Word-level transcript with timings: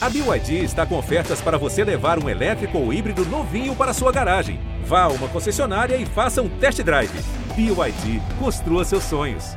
A 0.00 0.08
BYD 0.08 0.62
está 0.62 0.86
com 0.86 0.96
ofertas 0.96 1.40
para 1.40 1.58
você 1.58 1.82
levar 1.82 2.22
um 2.22 2.28
elétrico 2.28 2.78
ou 2.78 2.92
híbrido 2.92 3.24
novinho 3.24 3.74
para 3.74 3.92
sua 3.92 4.12
garagem. 4.12 4.60
Vá 4.84 5.02
a 5.02 5.08
uma 5.08 5.28
concessionária 5.28 5.96
e 5.96 6.06
faça 6.06 6.40
um 6.40 6.48
test 6.60 6.80
drive. 6.84 7.10
BYD, 7.56 8.20
construa 8.38 8.84
seus 8.84 9.02
sonhos. 9.02 9.56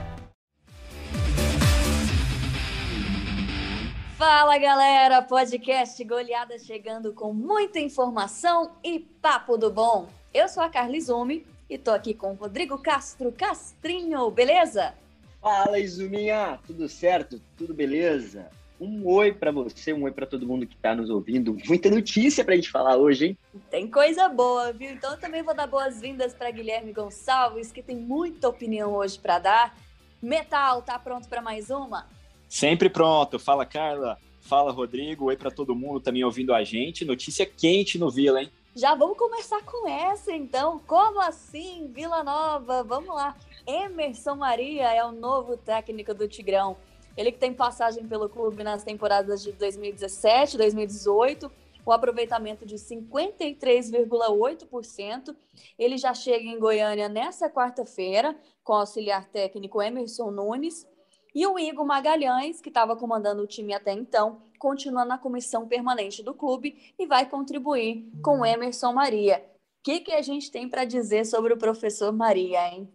Fala 4.18 4.58
galera, 4.58 5.22
podcast 5.22 6.04
Goleada 6.04 6.58
chegando 6.58 7.14
com 7.14 7.32
muita 7.32 7.80
informação 7.80 8.72
e 8.84 9.00
papo 9.00 9.60
do 9.60 9.70
bom. 9.70 10.10
Eu 10.34 10.50
sou 10.50 10.64
a 10.64 10.70
Carla 10.70 10.98
Izumi 10.98 11.46
e 11.70 11.78
tô 11.78 11.92
aqui 11.92 12.16
com 12.16 12.32
o 12.32 12.36
Rodrigo 12.36 12.80
Castro 12.80 13.32
Castrinho, 13.32 14.32
beleza? 14.32 14.96
Fala 15.40 15.78
Izuminha, 15.78 16.58
tudo 16.66 16.90
certo? 16.90 17.40
Tudo 17.56 17.76
beleza? 17.76 18.50
Um 18.82 19.08
oi 19.08 19.32
para 19.32 19.52
você, 19.52 19.94
um 19.94 20.04
oi 20.04 20.12
para 20.12 20.26
todo 20.26 20.48
mundo 20.48 20.66
que 20.66 20.74
está 20.74 20.96
nos 20.96 21.08
ouvindo. 21.08 21.56
Muita 21.68 21.88
notícia 21.88 22.44
para 22.44 22.56
a 22.56 22.58
gente 22.58 22.72
falar 22.72 22.98
hoje, 22.98 23.28
hein? 23.28 23.38
Tem 23.70 23.88
coisa 23.88 24.28
boa, 24.28 24.74
viu? 24.74 24.90
Então 24.90 25.12
eu 25.12 25.20
também 25.20 25.44
vou 25.44 25.54
dar 25.54 25.68
boas-vindas 25.68 26.34
para 26.34 26.50
Guilherme 26.50 26.92
Gonçalves, 26.92 27.72
que 27.72 27.84
tem 27.84 27.96
muita 27.96 28.50
opinião 28.50 28.94
hoje 28.94 29.20
para 29.20 29.38
dar. 29.38 29.78
Metal, 30.20 30.82
tá 30.82 30.98
pronto 30.98 31.30
para 31.30 31.44
mais 31.44 31.70
uma? 31.70 32.08
Sempre 32.50 32.90
pronto. 32.90 33.38
Fala, 33.38 33.68
Carla. 33.68 34.18
Fala, 34.42 34.72
Rodrigo. 34.72 35.26
Oi 35.26 35.38
para 35.38 35.52
todo 35.52 35.76
mundo 35.76 36.00
também 36.00 36.24
ouvindo 36.24 36.52
a 36.52 36.64
gente. 36.64 37.06
Notícia 37.06 37.46
quente 37.46 38.00
no 38.00 38.10
Vila, 38.10 38.42
hein? 38.42 38.52
Já 38.76 38.96
vamos 38.96 39.16
começar 39.16 39.62
com 39.64 39.88
essa, 39.88 40.32
então. 40.32 40.82
Como 40.88 41.22
assim, 41.22 41.88
Vila 41.94 42.24
Nova? 42.24 42.84
Vamos 42.84 43.14
lá. 43.14 43.36
Emerson 43.68 44.36
Maria 44.36 44.92
é 44.92 45.04
o 45.06 45.12
novo 45.12 45.56
técnico 45.56 46.16
do 46.16 46.28
Tigrão. 46.28 46.78
Ele 47.16 47.32
que 47.32 47.40
tem 47.40 47.54
passagem 47.54 48.08
pelo 48.08 48.30
clube 48.30 48.64
nas 48.64 48.84
temporadas 48.84 49.44
de 49.44 49.52
2017, 49.52 50.58
2018, 50.58 51.52
o 51.86 51.92
aproveitamento 51.92 52.66
de 52.66 52.76
53,8%. 52.76 55.36
Ele 55.78 55.98
já 55.98 56.14
chega 56.14 56.46
em 56.46 56.58
Goiânia 56.60 57.10
nessa 57.10 57.50
quarta-feira 57.50 58.34
com 58.64 58.72
o 58.74 58.78
auxiliar 58.78 59.26
técnico 59.26 59.82
Emerson 59.82 60.32
Nunes. 60.32 60.88
E 61.34 61.48
o 61.48 61.58
Igor 61.58 61.86
Magalhães, 61.86 62.60
que 62.60 62.68
estava 62.70 62.94
comandando 62.96 63.42
o 63.42 63.48
time 63.48 63.74
até 63.74 63.94
então, 63.94 64.42
continua 64.60 65.06
na 65.06 65.18
comissão 65.18 65.66
permanente 65.68 66.22
do 66.22 66.34
clube 66.34 66.94
e 67.00 67.08
vai 67.08 67.30
contribuir 67.30 68.06
com 68.22 68.42
o 68.42 68.46
Emerson 68.46 68.92
Maria. 68.92 69.42
O 69.80 69.84
que, 69.84 70.02
que 70.02 70.12
a 70.12 70.22
gente 70.22 70.52
tem 70.52 70.68
para 70.70 70.86
dizer 70.86 71.26
sobre 71.26 71.54
o 71.54 71.58
professor 71.58 72.12
Maria, 72.12 72.68
hein? 72.68 72.88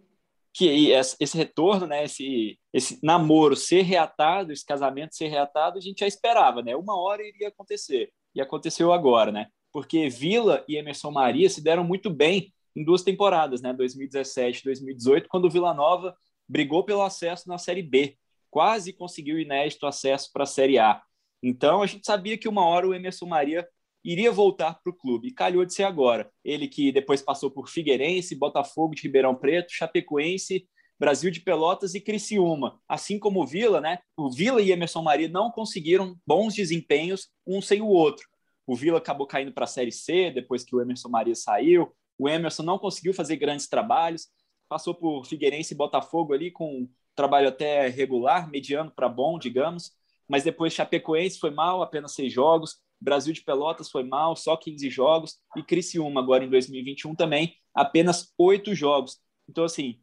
Que 0.57 0.89
esse 0.89 1.37
retorno, 1.37 1.85
né, 1.85 2.05
esse, 2.05 2.57
esse 2.73 2.99
namoro 3.03 3.55
ser 3.55 3.83
reatado, 3.83 4.51
esse 4.51 4.65
casamento 4.65 5.15
ser 5.15 5.27
reatado, 5.27 5.77
a 5.77 5.81
gente 5.81 5.99
já 5.99 6.07
esperava, 6.07 6.63
né? 6.63 6.75
Uma 6.75 6.99
hora 6.99 7.21
iria 7.21 7.49
acontecer. 7.49 8.11
E 8.33 8.41
aconteceu 8.41 8.91
agora, 8.91 9.31
né? 9.31 9.49
Porque 9.71 10.09
Vila 10.09 10.65
e 10.67 10.75
Emerson 10.75 11.11
Maria 11.11 11.47
se 11.47 11.63
deram 11.63 11.83
muito 11.83 12.09
bem 12.09 12.51
em 12.75 12.83
duas 12.83 13.03
temporadas, 13.03 13.61
né? 13.61 13.71
2017 13.71 14.61
e 14.61 14.63
2018, 14.63 15.29
quando 15.29 15.45
o 15.45 15.49
Vila 15.49 15.75
Nova 15.75 16.17
brigou 16.49 16.83
pelo 16.83 17.03
acesso 17.03 17.47
na 17.47 17.59
Série 17.59 17.83
B. 17.83 18.17
Quase 18.49 18.93
conseguiu 18.93 19.39
inédito 19.39 19.85
acesso 19.85 20.31
para 20.33 20.41
a 20.41 20.47
Série 20.47 20.79
A. 20.79 20.99
Então, 21.43 21.83
a 21.83 21.85
gente 21.85 22.03
sabia 22.03 22.35
que 22.35 22.49
uma 22.49 22.65
hora 22.65 22.87
o 22.87 22.95
Emerson 22.95 23.27
Maria 23.27 23.67
iria 24.07 24.31
voltar 24.31 24.79
para 24.81 24.89
o 24.89 24.95
clube. 24.95 25.33
Calhou 25.33 25.65
de 25.65 25.73
ser 25.73 25.83
agora. 25.83 26.31
Ele 26.41 26.65
que 26.65 26.93
depois 26.93 27.21
passou 27.21 27.51
por 27.51 27.67
Figueirense, 27.67 28.35
Botafogo 28.35 28.95
de 28.95 29.01
Ribeirão 29.01 29.35
Preto, 29.35 29.73
Chapecoense, 29.73 30.65
Brasil 30.97 31.29
de 31.29 31.41
Pelotas 31.41 31.93
e 31.93 31.99
Criciúma. 31.99 32.79
Assim 32.87 33.19
como 33.19 33.43
o 33.43 33.45
Vila, 33.45 33.81
né? 33.81 33.99
O 34.15 34.31
Vila 34.31 34.61
e 34.61 34.71
Emerson 34.71 35.01
Maria 35.01 35.27
não 35.27 35.51
conseguiram 35.51 36.15
bons 36.25 36.55
desempenhos 36.55 37.27
um 37.45 37.61
sem 37.61 37.81
o 37.81 37.87
outro. 37.87 38.25
O 38.65 38.77
Vila 38.77 38.97
acabou 38.97 39.27
caindo 39.27 39.51
para 39.51 39.65
a 39.65 39.67
Série 39.67 39.91
C 39.91 40.31
depois 40.31 40.63
que 40.63 40.73
o 40.73 40.81
Emerson 40.81 41.09
Maria 41.09 41.35
saiu. 41.35 41.93
O 42.17 42.29
Emerson 42.29 42.63
não 42.63 42.79
conseguiu 42.79 43.13
fazer 43.13 43.35
grandes 43.35 43.67
trabalhos. 43.67 44.29
Passou 44.69 44.95
por 44.95 45.25
Figueirense 45.25 45.73
e 45.73 45.77
Botafogo 45.77 46.33
ali 46.33 46.49
com 46.49 46.81
um 46.81 46.89
trabalho 47.13 47.49
até 47.49 47.89
regular, 47.89 48.49
mediano 48.49 48.89
para 48.89 49.09
bom, 49.09 49.37
digamos. 49.37 49.91
Mas 50.29 50.45
depois 50.45 50.73
Chapecoense 50.73 51.39
foi 51.39 51.51
mal, 51.51 51.81
apenas 51.81 52.13
seis 52.13 52.31
jogos. 52.31 52.77
Brasil 52.99 53.33
de 53.33 53.41
Pelotas 53.41 53.89
foi 53.89 54.03
mal, 54.03 54.35
só 54.35 54.55
15 54.57 54.89
jogos, 54.89 55.37
e 55.55 55.63
Criciúma 55.63 56.19
agora 56.19 56.43
em 56.43 56.49
2021 56.49 57.15
também, 57.15 57.55
apenas 57.73 58.33
oito 58.37 58.73
jogos. 58.73 59.19
Então, 59.49 59.63
assim. 59.63 59.99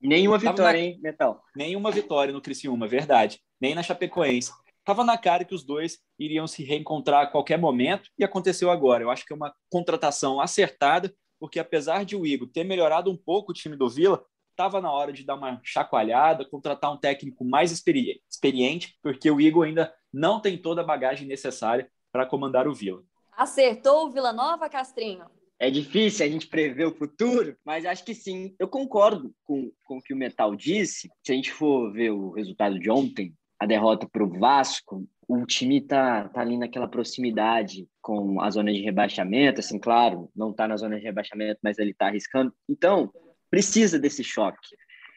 Nenhuma 0.00 0.36
vitória, 0.36 0.80
na... 0.80 0.86
hein, 0.86 0.98
Metal? 1.00 1.42
Nenhuma 1.54 1.90
vitória 1.92 2.32
no 2.32 2.40
Criciúma, 2.40 2.88
verdade. 2.88 3.40
Nem 3.60 3.74
na 3.74 3.82
Chapecoense. 3.82 4.50
Tava 4.84 5.04
na 5.04 5.16
cara 5.16 5.44
que 5.44 5.54
os 5.54 5.64
dois 5.64 5.98
iriam 6.18 6.46
se 6.48 6.64
reencontrar 6.64 7.22
a 7.22 7.26
qualquer 7.26 7.56
momento 7.56 8.10
e 8.18 8.24
aconteceu 8.24 8.68
agora. 8.68 9.04
Eu 9.04 9.10
acho 9.10 9.24
que 9.24 9.32
é 9.32 9.36
uma 9.36 9.54
contratação 9.70 10.40
acertada, 10.40 11.14
porque 11.38 11.60
apesar 11.60 12.04
de 12.04 12.16
o 12.16 12.26
Igor 12.26 12.48
ter 12.48 12.64
melhorado 12.64 13.10
um 13.10 13.16
pouco 13.16 13.52
o 13.52 13.54
time 13.54 13.76
do 13.76 13.88
Vila, 13.88 14.24
estava 14.50 14.80
na 14.80 14.92
hora 14.92 15.12
de 15.12 15.24
dar 15.24 15.36
uma 15.36 15.60
chacoalhada, 15.62 16.44
contratar 16.44 16.92
um 16.92 16.96
técnico 16.96 17.44
mais 17.44 17.70
experiente, 17.70 18.98
porque 19.00 19.30
o 19.30 19.40
Igor 19.40 19.66
ainda 19.66 19.94
não 20.12 20.40
tem 20.40 20.58
toda 20.58 20.82
a 20.82 20.84
bagagem 20.84 21.26
necessária 21.26 21.88
para 22.12 22.26
comandar 22.26 22.68
o 22.68 22.74
Vila. 22.74 23.02
Acertou 23.36 24.06
o 24.06 24.10
Vila 24.10 24.32
Nova, 24.32 24.68
Castrinho? 24.68 25.24
É 25.58 25.70
difícil 25.70 26.26
a 26.26 26.28
gente 26.28 26.46
prever 26.46 26.86
o 26.86 26.94
futuro, 26.94 27.56
mas 27.64 27.86
acho 27.86 28.04
que 28.04 28.14
sim. 28.14 28.54
Eu 28.58 28.68
concordo 28.68 29.32
com, 29.44 29.72
com 29.84 29.98
o 29.98 30.02
que 30.02 30.12
o 30.12 30.16
Metal 30.16 30.54
disse. 30.54 31.08
Se 31.24 31.32
a 31.32 31.34
gente 31.34 31.52
for 31.52 31.92
ver 31.92 32.10
o 32.10 32.32
resultado 32.32 32.78
de 32.78 32.90
ontem, 32.90 33.34
a 33.58 33.64
derrota 33.64 34.08
para 34.10 34.24
o 34.24 34.38
Vasco, 34.38 35.08
o 35.28 35.46
time 35.46 35.80
tá, 35.80 36.28
tá 36.28 36.40
ali 36.40 36.58
naquela 36.58 36.88
proximidade 36.88 37.88
com 38.00 38.40
a 38.40 38.50
zona 38.50 38.72
de 38.72 38.82
rebaixamento, 38.82 39.60
assim, 39.60 39.78
claro, 39.78 40.28
não 40.34 40.50
está 40.50 40.66
na 40.66 40.76
zona 40.76 40.98
de 40.98 41.04
rebaixamento, 41.04 41.60
mas 41.62 41.78
ele 41.78 41.92
está 41.92 42.08
arriscando. 42.08 42.52
Então, 42.68 43.10
precisa 43.48 43.98
desse 43.98 44.24
choque. 44.24 44.76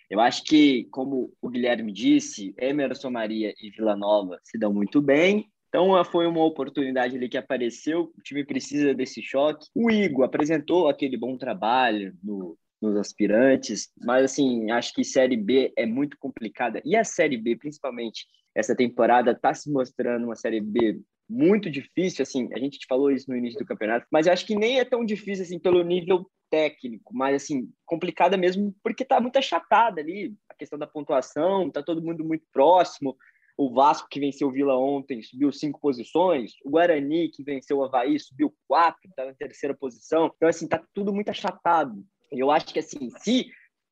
Eu 0.09 0.19
acho 0.19 0.44
que, 0.44 0.85
como 0.91 1.34
o 1.41 1.50
Guilherme 1.50 1.91
disse, 1.91 2.53
Emerson 2.59 3.09
Maria 3.09 3.53
e 3.59 3.72
Vila 3.72 3.95
Nova 3.95 4.39
se 4.44 4.57
dão 4.57 4.72
muito 4.72 5.01
bem. 5.01 5.51
Então 5.75 6.05
foi 6.05 6.25
uma 6.25 6.41
oportunidade 6.41 7.17
ali 7.17 7.27
que 7.27 7.37
apareceu, 7.37 8.09
o 8.17 8.21
time 8.21 8.45
precisa 8.45 8.93
desse 8.93 9.21
choque. 9.21 9.67
O 9.75 9.91
Igor 9.91 10.23
apresentou 10.23 10.87
aquele 10.87 11.17
bom 11.17 11.37
trabalho 11.37 12.15
no, 12.23 12.57
nos 12.81 12.95
aspirantes, 12.95 13.91
mas 14.01 14.23
assim, 14.23 14.71
acho 14.71 14.93
que 14.93 15.03
Série 15.03 15.35
B 15.35 15.73
é 15.75 15.85
muito 15.85 16.17
complicada. 16.17 16.81
E 16.85 16.95
a 16.95 17.03
Série 17.03 17.35
B, 17.35 17.57
principalmente, 17.57 18.25
essa 18.55 18.73
temporada 18.73 19.31
está 19.31 19.53
se 19.53 19.69
mostrando 19.69 20.23
uma 20.23 20.35
Série 20.37 20.61
B 20.61 21.01
muito 21.29 21.69
difícil, 21.69 22.23
assim, 22.23 22.47
a 22.53 22.57
gente 22.57 22.85
falou 22.87 23.11
isso 23.11 23.29
no 23.29 23.35
início 23.35 23.59
do 23.59 23.65
campeonato, 23.65 24.07
mas 24.09 24.29
acho 24.29 24.45
que 24.45 24.55
nem 24.55 24.79
é 24.79 24.85
tão 24.85 25.03
difícil 25.03 25.43
assim 25.43 25.59
pelo 25.59 25.83
nível 25.83 26.25
técnico, 26.49 27.13
mas 27.13 27.35
assim, 27.35 27.69
complicada 27.85 28.37
mesmo 28.37 28.73
porque 28.81 29.03
tá 29.03 29.19
muito 29.19 29.35
achatada 29.37 29.99
ali, 29.99 30.33
a 30.47 30.53
questão 30.53 30.79
da 30.79 30.87
pontuação, 30.87 31.69
tá 31.69 31.83
todo 31.83 32.01
mundo 32.01 32.23
muito 32.23 32.45
próximo, 32.53 33.17
o 33.57 33.73
Vasco, 33.73 34.09
que 34.09 34.19
venceu 34.19 34.49
o 34.49 34.51
Vila 34.51 34.77
ontem, 34.77 35.21
subiu 35.21 35.51
cinco 35.51 35.79
posições. 35.79 36.53
O 36.63 36.71
Guarani, 36.71 37.29
que 37.29 37.43
venceu 37.43 37.77
o 37.77 37.83
Havaí, 37.83 38.19
subiu 38.19 38.53
quatro, 38.67 39.09
está 39.09 39.25
na 39.25 39.33
terceira 39.33 39.73
posição. 39.73 40.31
Então, 40.35 40.49
assim, 40.49 40.67
tá 40.67 40.83
tudo 40.93 41.13
muito 41.13 41.29
achatado. 41.29 42.03
E 42.31 42.39
eu 42.39 42.51
acho 42.51 42.67
que, 42.67 42.79
assim, 42.79 43.09
se 43.19 43.47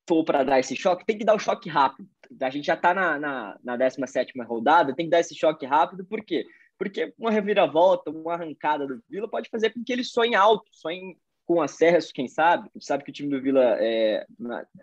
for 0.07 0.23
para 0.25 0.43
dar 0.43 0.59
esse 0.59 0.75
choque, 0.75 1.05
tem 1.05 1.17
que 1.17 1.23
dar 1.23 1.35
o 1.35 1.39
choque 1.39 1.69
rápido. 1.69 2.09
A 2.41 2.49
gente 2.49 2.65
já 2.65 2.73
está 2.73 2.93
na, 2.93 3.17
na, 3.17 3.59
na 3.63 3.77
17 3.77 4.33
rodada, 4.41 4.93
tem 4.93 5.05
que 5.05 5.11
dar 5.11 5.21
esse 5.21 5.35
choque 5.35 5.65
rápido, 5.65 6.05
por 6.05 6.23
quê? 6.23 6.45
Porque 6.77 7.13
uma 7.17 7.31
reviravolta, 7.31 8.09
uma 8.11 8.33
arrancada 8.33 8.85
do 8.85 9.01
Vila 9.09 9.29
pode 9.29 9.49
fazer 9.49 9.69
com 9.69 9.83
que 9.83 9.93
ele 9.93 10.03
sonhe 10.03 10.35
alto, 10.35 10.65
sonhe 10.71 11.17
com 11.45 11.61
acesso, 11.61 12.13
quem 12.13 12.27
sabe. 12.27 12.67
A 12.67 12.71
gente 12.77 12.85
sabe 12.85 13.03
que 13.03 13.11
o 13.11 13.13
time 13.13 13.29
do 13.29 13.41
Vila 13.41 13.77
é, 13.79 14.25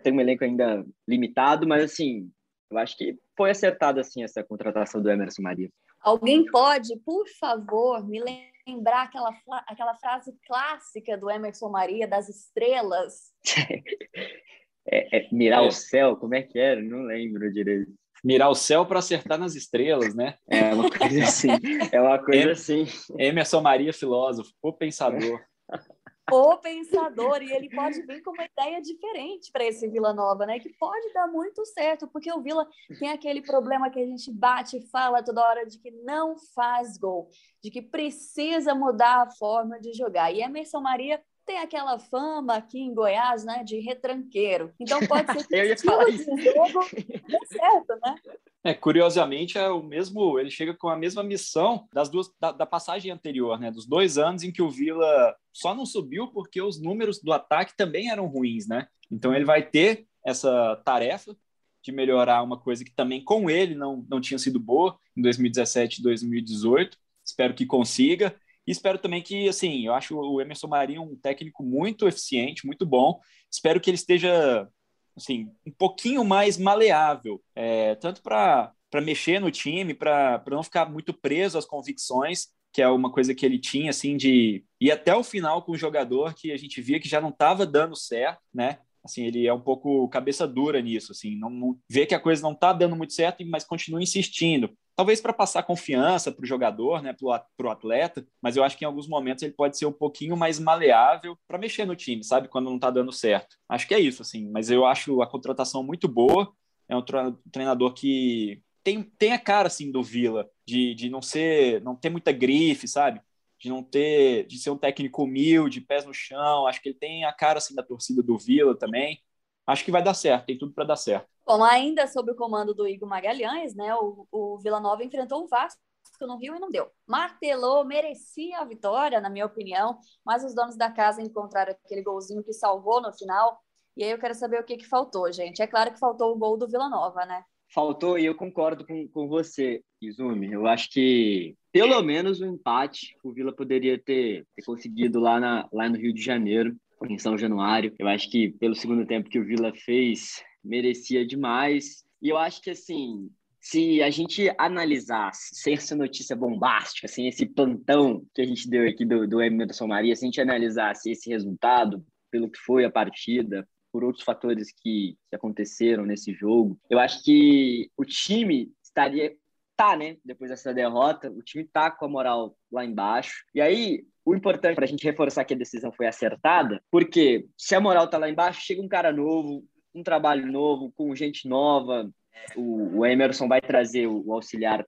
tem 0.01 0.13
um 0.13 0.21
elenco 0.21 0.43
ainda 0.43 0.85
limitado, 1.07 1.67
mas 1.67 1.83
assim, 1.83 2.31
eu 2.71 2.77
acho 2.77 2.97
que 2.97 3.17
foi 3.41 3.49
acertada 3.49 4.01
assim 4.01 4.23
essa 4.23 4.43
contratação 4.43 5.01
do 5.01 5.09
Emerson 5.09 5.41
Maria. 5.41 5.67
Alguém 5.99 6.45
pode, 6.45 6.95
por 7.03 7.27
favor, 7.39 8.07
me 8.07 8.23
lembrar 8.67 9.03
aquela, 9.03 9.35
aquela 9.65 9.95
frase 9.95 10.31
clássica 10.45 11.17
do 11.17 11.27
Emerson 11.27 11.69
Maria 11.69 12.07
das 12.07 12.29
estrelas? 12.29 13.31
é, 14.85 15.17
é, 15.17 15.27
mirar 15.31 15.63
é. 15.63 15.67
o 15.67 15.71
céu, 15.71 16.15
como 16.17 16.35
é 16.35 16.43
que 16.43 16.59
era? 16.59 16.79
Não 16.83 17.01
lembro 17.01 17.51
direito. 17.51 17.91
Mirar 18.23 18.51
o 18.51 18.55
céu 18.55 18.85
para 18.85 18.99
acertar 18.99 19.39
nas 19.39 19.55
estrelas, 19.55 20.13
né? 20.13 20.35
É 20.47 20.71
uma 20.75 20.91
coisa 20.91 21.23
assim. 21.25 21.49
É 21.91 21.99
uma 21.99 22.23
coisa 22.23 22.51
assim. 22.51 22.85
Emerson 23.17 23.61
Maria, 23.61 23.91
filósofo, 23.91 24.51
o 24.61 24.71
pensador 24.71 25.41
o 26.29 26.57
pensador, 26.57 27.41
e 27.41 27.51
ele 27.51 27.69
pode 27.69 28.01
vir 28.03 28.21
com 28.21 28.31
uma 28.31 28.45
ideia 28.45 28.81
diferente 28.81 29.51
para 29.51 29.65
esse 29.65 29.87
Vila 29.87 30.13
Nova, 30.13 30.45
né? 30.45 30.59
Que 30.59 30.69
pode 30.77 31.11
dar 31.13 31.27
muito 31.27 31.65
certo, 31.65 32.07
porque 32.07 32.31
o 32.31 32.41
Vila 32.41 32.67
tem 32.99 33.09
aquele 33.09 33.41
problema 33.41 33.89
que 33.89 33.99
a 33.99 34.05
gente 34.05 34.31
bate 34.31 34.77
e 34.77 34.87
fala 34.89 35.23
toda 35.23 35.43
hora 35.43 35.65
de 35.65 35.77
que 35.77 35.91
não 35.91 36.35
faz 36.55 36.97
gol, 36.97 37.29
de 37.63 37.69
que 37.69 37.81
precisa 37.81 38.73
mudar 38.73 39.23
a 39.23 39.31
forma 39.31 39.79
de 39.79 39.93
jogar. 39.93 40.31
E 40.31 40.41
Emerson 40.41 40.79
Maria 40.79 41.21
tem 41.45 41.59
aquela 41.59 41.99
fama 41.99 42.55
aqui 42.55 42.79
em 42.79 42.93
Goiás, 42.93 43.43
né, 43.43 43.63
de 43.63 43.79
retranqueiro. 43.79 44.73
Então 44.79 44.99
pode 45.07 45.33
ser 45.33 45.47
que 45.47 45.55
isso. 45.73 46.37
jogo 46.37 46.85
dê 46.93 47.39
certo, 47.47 47.99
né? 48.01 48.15
É, 48.63 48.75
curiosamente, 48.75 49.57
é 49.57 49.69
o 49.69 49.81
mesmo. 49.81 50.37
Ele 50.37 50.51
chega 50.51 50.73
com 50.73 50.87
a 50.87 50.95
mesma 50.95 51.23
missão 51.23 51.87
das 51.91 52.09
duas 52.09 52.31
da, 52.39 52.51
da, 52.51 52.65
passagem 52.65 53.11
anterior, 53.11 53.59
né? 53.59 53.71
Dos 53.71 53.87
dois 53.87 54.19
anos 54.19 54.43
em 54.43 54.51
que 54.51 54.61
o 54.61 54.69
Vila 54.69 55.35
só 55.51 55.73
não 55.73 55.85
subiu 55.85 56.27
porque 56.27 56.61
os 56.61 56.79
números 56.79 57.19
do 57.19 57.33
ataque 57.33 57.75
também 57.75 58.11
eram 58.11 58.27
ruins, 58.27 58.67
né? 58.67 58.87
Então 59.09 59.33
ele 59.33 59.45
vai 59.45 59.67
ter 59.67 60.05
essa 60.23 60.75
tarefa 60.85 61.35
de 61.83 61.91
melhorar 61.91 62.43
uma 62.43 62.59
coisa 62.59 62.85
que 62.85 62.93
também 62.93 63.23
com 63.23 63.49
ele 63.49 63.73
não, 63.73 64.05
não 64.07 64.21
tinha 64.21 64.37
sido 64.37 64.59
boa 64.59 64.95
em 65.17 65.21
2017 65.23 65.99
e 65.99 66.03
2018. 66.03 66.97
Espero 67.25 67.55
que 67.55 67.65
consiga. 67.65 68.35
E 68.67 68.71
espero 68.71 68.99
também 68.99 69.23
que, 69.23 69.49
assim, 69.49 69.87
eu 69.87 69.93
acho 69.93 70.15
o 70.15 70.39
Emerson 70.39 70.67
Marinho 70.67 71.01
um 71.01 71.15
técnico 71.15 71.63
muito 71.63 72.07
eficiente, 72.07 72.65
muito 72.65 72.85
bom. 72.85 73.19
Espero 73.51 73.81
que 73.81 73.89
ele 73.89 73.95
esteja 73.95 74.67
assim, 75.15 75.51
um 75.65 75.71
pouquinho 75.71 76.23
mais 76.23 76.57
maleável, 76.57 77.41
é, 77.55 77.95
tanto 77.95 78.21
para 78.21 78.73
mexer 79.01 79.39
no 79.39 79.51
time, 79.51 79.93
para 79.93 80.43
não 80.49 80.63
ficar 80.63 80.89
muito 80.89 81.13
preso 81.13 81.57
às 81.57 81.65
convicções, 81.65 82.47
que 82.73 82.81
é 82.81 82.87
uma 82.87 83.11
coisa 83.11 83.35
que 83.35 83.45
ele 83.45 83.59
tinha, 83.59 83.89
assim, 83.89 84.15
de 84.15 84.63
ir 84.79 84.91
até 84.91 85.15
o 85.15 85.23
final 85.23 85.63
com 85.63 85.73
o 85.73 85.77
jogador 85.77 86.33
que 86.33 86.51
a 86.51 86.57
gente 86.57 86.81
via 86.81 86.99
que 86.99 87.09
já 87.09 87.19
não 87.19 87.29
estava 87.29 87.65
dando 87.65 87.95
certo, 87.95 88.41
né? 88.53 88.79
Assim, 89.03 89.25
ele 89.25 89.47
é 89.47 89.53
um 89.53 89.59
pouco 89.59 90.07
cabeça 90.09 90.47
dura 90.47 90.79
nisso, 90.81 91.11
assim, 91.11 91.35
não, 91.35 91.49
não 91.49 91.79
vê 91.89 92.05
que 92.05 92.13
a 92.13 92.19
coisa 92.19 92.41
não 92.43 92.51
está 92.53 92.71
dando 92.71 92.95
muito 92.95 93.13
certo, 93.13 93.43
mas 93.47 93.63
continua 93.63 94.01
insistindo. 94.01 94.69
Talvez 94.95 95.21
para 95.21 95.33
passar 95.33 95.63
confiança 95.63 96.31
para 96.31 96.43
o 96.43 96.47
jogador, 96.47 97.01
né, 97.01 97.13
para 97.13 97.67
o 97.67 97.69
atleta, 97.69 98.25
mas 98.41 98.55
eu 98.55 98.63
acho 98.63 98.77
que 98.77 98.83
em 98.83 98.87
alguns 98.87 99.07
momentos 99.07 99.43
ele 99.43 99.53
pode 99.53 99.77
ser 99.77 99.85
um 99.85 99.91
pouquinho 99.91 100.37
mais 100.37 100.59
maleável 100.59 101.37
para 101.47 101.57
mexer 101.57 101.85
no 101.85 101.95
time, 101.95 102.23
sabe, 102.23 102.47
quando 102.47 102.65
não 102.65 102.75
está 102.75 102.91
dando 102.91 103.11
certo. 103.11 103.55
Acho 103.69 103.87
que 103.87 103.93
é 103.93 103.99
isso, 103.99 104.21
assim, 104.21 104.49
mas 104.51 104.69
eu 104.69 104.85
acho 104.85 105.21
a 105.21 105.27
contratação 105.27 105.83
muito 105.83 106.07
boa. 106.07 106.53
É 106.87 106.95
um 106.95 107.03
treinador 107.51 107.93
que 107.93 108.61
tem, 108.83 109.01
tem 109.01 109.31
a 109.33 109.39
cara 109.39 109.67
assim 109.67 109.91
do 109.91 110.03
Vila, 110.03 110.49
de, 110.65 110.93
de 110.93 111.09
não 111.09 111.21
ser, 111.21 111.81
não 111.81 111.95
ter 111.95 112.09
muita 112.09 112.31
grife, 112.31 112.87
sabe? 112.87 113.21
de 113.61 113.69
não 113.69 113.83
ter, 113.83 114.47
de 114.47 114.57
ser 114.57 114.71
um 114.71 114.77
técnico 114.77 115.23
humilde, 115.23 115.81
pés 115.81 116.03
no 116.05 116.13
chão. 116.13 116.65
Acho 116.67 116.81
que 116.81 116.89
ele 116.89 116.97
tem 116.97 117.25
a 117.25 117.31
cara 117.31 117.59
assim 117.59 117.75
da 117.75 117.83
torcida 117.83 118.23
do 118.23 118.37
Vila 118.37 118.75
também. 118.77 119.21
Acho 119.67 119.85
que 119.85 119.91
vai 119.91 120.03
dar 120.03 120.15
certo, 120.15 120.47
tem 120.47 120.57
tudo 120.57 120.73
para 120.73 120.83
dar 120.83 120.95
certo. 120.95 121.29
Bom, 121.45 121.63
ainda 121.63 122.07
sob 122.07 122.31
o 122.31 122.35
comando 122.35 122.73
do 122.73 122.87
Igor 122.87 123.09
Magalhães, 123.09 123.75
né? 123.75 123.93
O, 123.95 124.27
o 124.31 124.57
Vila 124.59 124.79
Nova 124.79 125.03
enfrentou 125.03 125.43
o 125.43 125.47
Vasco 125.47 125.81
no 126.21 126.37
Rio 126.37 126.55
e 126.55 126.59
não 126.59 126.69
deu. 126.69 126.87
Martelou, 127.07 127.83
merecia 127.83 128.59
a 128.59 128.65
vitória, 128.65 129.19
na 129.19 129.29
minha 129.29 129.45
opinião, 129.45 129.97
mas 130.25 130.43
os 130.43 130.53
donos 130.53 130.77
da 130.77 130.91
casa 130.91 131.21
encontraram 131.21 131.71
aquele 131.71 132.03
golzinho 132.03 132.43
que 132.43 132.53
salvou 132.53 133.01
no 133.01 133.11
final. 133.13 133.59
E 133.97 134.03
aí 134.03 134.11
eu 134.11 134.19
quero 134.19 134.35
saber 134.35 134.59
o 134.59 134.63
que, 134.63 134.77
que 134.77 134.87
faltou, 134.87 135.31
gente. 135.31 135.61
É 135.61 135.67
claro 135.67 135.91
que 135.91 135.99
faltou 135.99 136.31
o 136.31 136.37
gol 136.37 136.57
do 136.57 136.67
Vila 136.67 136.89
Nova, 136.89 137.25
né? 137.25 137.43
Faltou, 137.73 138.19
e 138.19 138.25
eu 138.25 138.35
concordo 138.35 138.85
com, 138.85 139.07
com 139.07 139.27
você, 139.27 139.81
Izumi. 140.01 140.51
Eu 140.51 140.67
acho 140.67 140.89
que 140.89 141.55
pelo 141.71 142.01
menos 142.03 142.41
o 142.41 142.45
um 142.45 142.53
empate 142.53 143.15
o 143.23 143.31
Vila 143.31 143.55
poderia 143.55 143.97
ter, 143.97 144.45
ter 144.55 144.63
conseguido 144.65 145.19
lá, 145.19 145.39
na, 145.39 145.69
lá 145.71 145.89
no 145.89 145.97
Rio 145.97 146.13
de 146.13 146.21
Janeiro, 146.21 146.75
em 147.09 147.17
São 147.17 147.37
Januário. 147.37 147.93
Eu 147.97 148.07
acho 148.07 148.29
que 148.29 148.49
pelo 148.49 148.75
segundo 148.75 149.05
tempo 149.05 149.29
que 149.29 149.39
o 149.39 149.45
Vila 149.45 149.71
fez, 149.73 150.43
merecia 150.63 151.25
demais. 151.25 152.03
E 152.21 152.29
eu 152.29 152.37
acho 152.37 152.61
que, 152.61 152.69
assim, 152.69 153.29
se 153.59 154.01
a 154.01 154.09
gente 154.09 154.53
analisasse, 154.57 155.55
sem 155.55 155.73
essa 155.73 155.95
notícia 155.95 156.35
bombástica, 156.35 157.07
sem 157.07 157.27
esse 157.27 157.45
plantão 157.45 158.25
que 158.33 158.41
a 158.41 158.45
gente 158.45 158.69
deu 158.69 158.87
aqui 158.87 159.05
do, 159.05 159.27
do 159.27 159.41
Emerson 159.41 159.87
Maria, 159.87 160.15
se 160.15 160.25
a 160.25 160.27
gente 160.27 160.41
analisasse 160.41 161.11
esse 161.11 161.29
resultado, 161.29 162.03
pelo 162.29 162.49
que 162.49 162.59
foi 162.59 162.85
a 162.85 162.91
partida, 162.91 163.67
por 163.91 164.03
outros 164.03 164.23
fatores 164.23 164.71
que, 164.71 165.17
que 165.29 165.35
aconteceram 165.35 166.05
nesse 166.05 166.33
jogo. 166.33 166.79
Eu 166.89 166.97
acho 166.97 167.21
que 167.23 167.91
o 167.97 168.05
time 168.05 168.71
estaria 168.81 169.35
tá, 169.81 169.97
né? 169.97 170.17
Depois 170.23 170.51
dessa 170.51 170.71
derrota, 170.71 171.31
o 171.31 171.41
time 171.41 171.63
tá 171.63 171.89
com 171.89 172.05
a 172.05 172.07
moral 172.07 172.55
lá 172.71 172.85
embaixo. 172.85 173.43
E 173.53 173.59
aí, 173.59 174.05
o 174.23 174.35
importante 174.35 174.75
para 174.75 174.85
a 174.85 174.87
gente 174.87 175.03
reforçar 175.03 175.43
que 175.43 175.55
a 175.55 175.57
decisão 175.57 175.91
foi 175.91 176.05
acertada, 176.05 176.79
porque 176.91 177.47
se 177.57 177.73
a 177.73 177.81
moral 177.81 178.07
tá 178.07 178.19
lá 178.19 178.29
embaixo, 178.29 178.61
chega 178.61 178.79
um 178.79 178.87
cara 178.87 179.11
novo, 179.11 179.65
um 179.93 180.03
trabalho 180.03 180.49
novo, 180.51 180.91
com 180.95 181.15
gente 181.15 181.47
nova. 181.47 182.09
O, 182.55 182.99
o 182.99 183.05
Emerson 183.05 183.47
vai 183.47 183.61
trazer 183.61 184.07
o, 184.07 184.23
o 184.25 184.33
auxiliar 184.33 184.85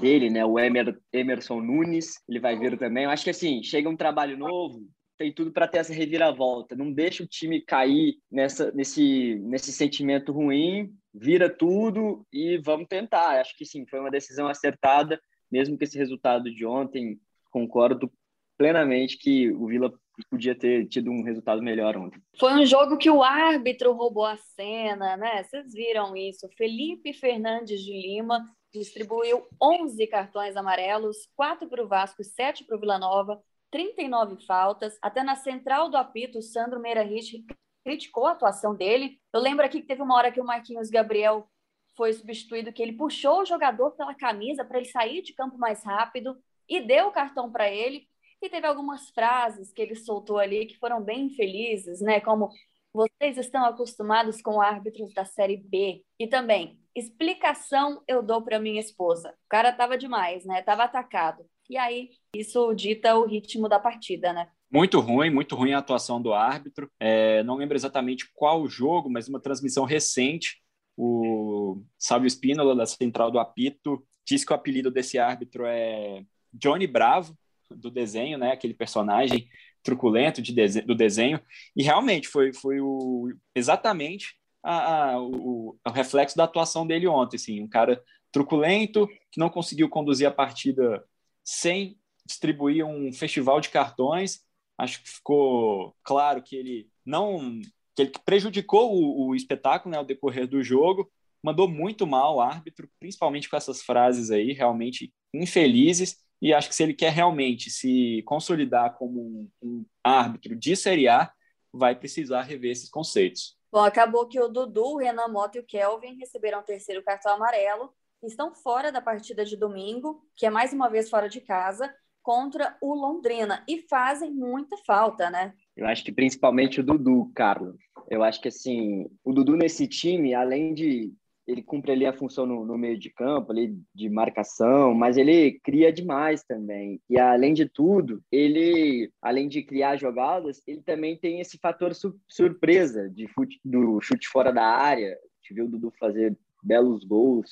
dele, 0.00 0.30
né? 0.30 0.44
O 0.44 0.58
Emer, 0.58 0.98
Emerson 1.12 1.60
Nunes, 1.60 2.14
ele 2.28 2.40
vai 2.40 2.58
vir 2.58 2.78
também. 2.78 3.04
Eu 3.04 3.10
acho 3.10 3.24
que 3.24 3.30
assim, 3.30 3.62
chega 3.62 3.88
um 3.88 3.96
trabalho 3.96 4.36
novo, 4.36 4.80
tem 5.18 5.32
tudo 5.32 5.52
para 5.52 5.68
ter 5.68 5.78
essa 5.78 5.92
reviravolta. 5.92 6.76
Não 6.76 6.92
deixa 6.92 7.22
o 7.22 7.26
time 7.26 7.60
cair 7.60 8.16
nessa, 8.30 8.70
nesse, 8.72 9.36
nesse 9.36 9.72
sentimento 9.72 10.32
ruim, 10.32 10.92
vira 11.12 11.48
tudo 11.48 12.26
e 12.32 12.58
vamos 12.58 12.86
tentar. 12.88 13.40
Acho 13.40 13.56
que 13.56 13.64
sim, 13.64 13.86
foi 13.86 14.00
uma 14.00 14.10
decisão 14.10 14.48
acertada, 14.48 15.20
mesmo 15.50 15.76
que 15.76 15.84
esse 15.84 15.98
resultado 15.98 16.50
de 16.52 16.64
ontem, 16.66 17.18
concordo 17.50 18.10
plenamente 18.58 19.18
que 19.18 19.50
o 19.52 19.66
Vila 19.66 19.92
podia 20.30 20.54
ter 20.54 20.86
tido 20.86 21.10
um 21.10 21.22
resultado 21.22 21.62
melhor 21.62 21.96
ontem. 21.96 22.20
Foi 22.38 22.52
um 22.54 22.64
jogo 22.64 22.96
que 22.96 23.10
o 23.10 23.22
árbitro 23.22 23.92
roubou 23.92 24.24
a 24.24 24.36
cena, 24.36 25.16
né? 25.16 25.42
Vocês 25.42 25.72
viram 25.72 26.16
isso? 26.16 26.48
Felipe 26.56 27.12
Fernandes 27.12 27.80
de 27.80 27.92
Lima 27.92 28.44
distribuiu 28.72 29.46
11 29.62 30.06
cartões 30.06 30.56
amarelos, 30.56 31.28
4 31.34 31.68
para 31.68 31.82
o 31.82 31.88
Vasco 31.88 32.22
e 32.22 32.24
7 32.24 32.64
para 32.64 32.76
o 32.76 32.80
Vila 32.80 32.98
Nova 32.98 33.40
39 33.70 34.44
faltas. 34.46 34.98
Até 35.02 35.22
na 35.22 35.36
central 35.36 35.88
do 35.88 35.96
apito, 35.96 36.38
o 36.38 36.42
Sandro 36.42 36.80
Meira 36.80 37.02
Rich 37.02 37.44
criticou 37.84 38.26
a 38.26 38.32
atuação 38.32 38.74
dele. 38.74 39.18
Eu 39.32 39.40
lembro 39.40 39.64
aqui 39.64 39.80
que 39.80 39.86
teve 39.86 40.02
uma 40.02 40.16
hora 40.16 40.32
que 40.32 40.40
o 40.40 40.44
Marquinhos 40.44 40.90
Gabriel 40.90 41.48
foi 41.96 42.12
substituído, 42.12 42.72
que 42.72 42.82
ele 42.82 42.92
puxou 42.92 43.40
o 43.40 43.44
jogador 43.44 43.92
pela 43.92 44.14
camisa 44.14 44.64
para 44.64 44.78
ele 44.78 44.86
sair 44.86 45.22
de 45.22 45.32
campo 45.32 45.56
mais 45.56 45.82
rápido 45.84 46.36
e 46.68 46.80
deu 46.80 47.08
o 47.08 47.12
cartão 47.12 47.50
para 47.50 47.70
ele. 47.70 48.06
E 48.42 48.48
teve 48.48 48.66
algumas 48.66 49.10
frases 49.10 49.72
que 49.72 49.80
ele 49.82 49.94
soltou 49.94 50.38
ali 50.38 50.66
que 50.66 50.78
foram 50.78 51.02
bem 51.02 51.26
infelizes, 51.26 52.00
né? 52.00 52.20
Como 52.20 52.50
vocês 52.92 53.36
estão 53.36 53.64
acostumados 53.64 54.40
com 54.40 54.60
árbitros 54.60 55.12
da 55.12 55.24
Série 55.24 55.56
B. 55.56 56.02
E 56.18 56.26
também, 56.26 56.78
explicação 56.94 58.02
eu 58.08 58.22
dou 58.22 58.42
para 58.42 58.58
minha 58.58 58.80
esposa. 58.80 59.30
O 59.30 59.48
cara 59.48 59.72
tava 59.72 59.98
demais, 59.98 60.44
né? 60.44 60.62
Tava 60.62 60.84
atacado. 60.84 61.44
E 61.68 61.76
aí, 61.76 62.10
isso 62.34 62.72
dita 62.74 63.16
o 63.16 63.26
ritmo 63.26 63.68
da 63.68 63.78
partida, 63.78 64.32
né? 64.32 64.48
Muito 64.70 64.98
ruim, 64.98 65.30
muito 65.30 65.54
ruim 65.54 65.74
a 65.74 65.78
atuação 65.78 66.20
do 66.20 66.32
árbitro. 66.32 66.90
É, 66.98 67.42
não 67.42 67.56
lembro 67.56 67.76
exatamente 67.76 68.30
qual 68.34 68.66
jogo, 68.66 69.10
mas 69.10 69.28
uma 69.28 69.40
transmissão 69.40 69.84
recente, 69.84 70.62
o 70.96 71.82
Sávio 71.98 72.26
Espínola, 72.26 72.74
da 72.74 72.86
Central 72.86 73.30
do 73.30 73.38
Apito, 73.38 74.02
disse 74.26 74.46
que 74.46 74.52
o 74.52 74.56
apelido 74.56 74.90
desse 74.90 75.18
árbitro 75.18 75.64
é 75.66 76.24
Johnny 76.52 76.86
Bravo, 76.86 77.36
do 77.70 77.90
desenho, 77.90 78.38
né? 78.38 78.52
Aquele 78.52 78.74
personagem 78.74 79.48
truculento 79.82 80.42
de 80.42 80.52
do 80.82 80.94
desenho. 80.94 81.40
E 81.74 81.82
realmente 81.82 82.28
foi, 82.28 82.52
foi 82.52 82.80
o, 82.80 83.32
exatamente 83.54 84.36
a, 84.62 85.12
a, 85.12 85.20
o, 85.20 85.78
o 85.86 85.90
reflexo 85.90 86.36
da 86.36 86.44
atuação 86.44 86.86
dele 86.86 87.06
ontem. 87.06 87.36
Assim, 87.36 87.62
um 87.62 87.68
cara 87.68 88.02
truculento, 88.32 89.08
que 89.30 89.40
não 89.40 89.48
conseguiu 89.48 89.88
conduzir 89.88 90.26
a 90.26 90.30
partida 90.30 91.04
sem 91.44 91.98
distribuir 92.26 92.84
um 92.84 93.12
festival 93.12 93.60
de 93.60 93.68
cartões. 93.68 94.40
Acho 94.76 95.02
que 95.02 95.08
ficou 95.08 95.96
claro 96.02 96.42
que 96.42 96.56
ele 96.56 96.90
não 97.04 97.60
que 97.94 98.02
ele 98.02 98.12
prejudicou 98.26 98.92
o, 98.94 99.28
o 99.28 99.34
espetáculo, 99.34 99.90
né, 99.90 99.96
ao 99.96 100.04
decorrer 100.04 100.46
do 100.46 100.62
jogo, 100.62 101.10
mandou 101.42 101.66
muito 101.66 102.06
mal 102.06 102.36
o 102.36 102.40
árbitro, 102.42 102.90
principalmente 103.00 103.48
com 103.48 103.56
essas 103.56 103.82
frases 103.82 104.30
aí, 104.30 104.52
realmente 104.52 105.12
infelizes. 105.32 106.18
E 106.40 106.52
acho 106.52 106.68
que 106.68 106.74
se 106.74 106.82
ele 106.82 106.94
quer 106.94 107.12
realmente 107.12 107.70
se 107.70 108.22
consolidar 108.26 108.94
como 108.96 109.20
um, 109.20 109.50
um 109.62 109.86
árbitro 110.04 110.54
de 110.54 110.76
Série 110.76 111.08
A, 111.08 111.30
vai 111.72 111.94
precisar 111.94 112.42
rever 112.42 112.72
esses 112.72 112.90
conceitos. 112.90 113.56
Bom, 113.72 113.80
acabou 113.80 114.26
que 114.26 114.40
o 114.40 114.48
Dudu, 114.48 114.94
o 114.94 114.98
Renan 114.98 115.28
Mota 115.28 115.58
e 115.58 115.60
o 115.60 115.66
Kelvin 115.66 116.16
receberam 116.18 116.60
o 116.60 116.64
terceiro 116.64 117.02
cartão 117.02 117.34
amarelo 117.34 117.92
estão 118.22 118.54
fora 118.54 118.90
da 118.90 119.00
partida 119.00 119.44
de 119.44 119.56
domingo, 119.56 120.22
que 120.34 120.46
é 120.46 120.50
mais 120.50 120.72
uma 120.72 120.88
vez 120.88 121.08
fora 121.08 121.28
de 121.28 121.40
casa, 121.40 121.92
contra 122.22 122.76
o 122.80 122.94
Londrina, 122.94 123.64
e 123.68 123.86
fazem 123.88 124.32
muita 124.32 124.76
falta, 124.78 125.30
né? 125.30 125.54
Eu 125.76 125.86
acho 125.86 126.02
que 126.02 126.12
principalmente 126.12 126.80
o 126.80 126.84
Dudu, 126.84 127.30
Carlos. 127.34 127.76
Eu 128.08 128.22
acho 128.22 128.40
que 128.40 128.48
assim, 128.48 129.06
o 129.22 129.32
Dudu 129.32 129.56
nesse 129.56 129.86
time, 129.86 130.34
além 130.34 130.74
de 130.74 131.12
ele 131.46 131.62
cumpre 131.62 131.92
ali 131.92 132.04
a 132.04 132.12
função 132.12 132.44
no, 132.44 132.64
no, 132.64 132.76
meio 132.76 132.98
de 132.98 133.08
campo, 133.08 133.52
ali 133.52 133.78
de 133.94 134.08
marcação, 134.08 134.92
mas 134.92 135.16
ele 135.16 135.60
cria 135.60 135.92
demais 135.92 136.42
também. 136.42 137.00
E 137.08 137.18
além 137.18 137.54
de 137.54 137.68
tudo, 137.68 138.20
ele, 138.32 139.12
além 139.22 139.48
de 139.48 139.62
criar 139.62 139.96
jogadas, 139.96 140.60
ele 140.66 140.82
também 140.82 141.16
tem 141.16 141.40
esse 141.40 141.56
fator 141.58 141.94
su 141.94 142.18
surpresa 142.28 143.08
de 143.08 143.28
fute, 143.28 143.60
do 143.64 144.00
chute 144.00 144.28
fora 144.28 144.52
da 144.52 144.64
área. 144.64 145.12
A 145.12 145.40
gente 145.40 145.54
viu 145.54 145.66
o 145.66 145.68
Dudu 145.68 145.92
fazer 145.98 146.36
belos 146.62 147.04
gols. 147.04 147.50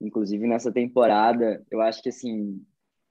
Inclusive, 0.00 0.46
nessa 0.46 0.72
temporada, 0.72 1.64
eu 1.70 1.82
acho 1.82 2.02
que, 2.02 2.08
assim, 2.08 2.64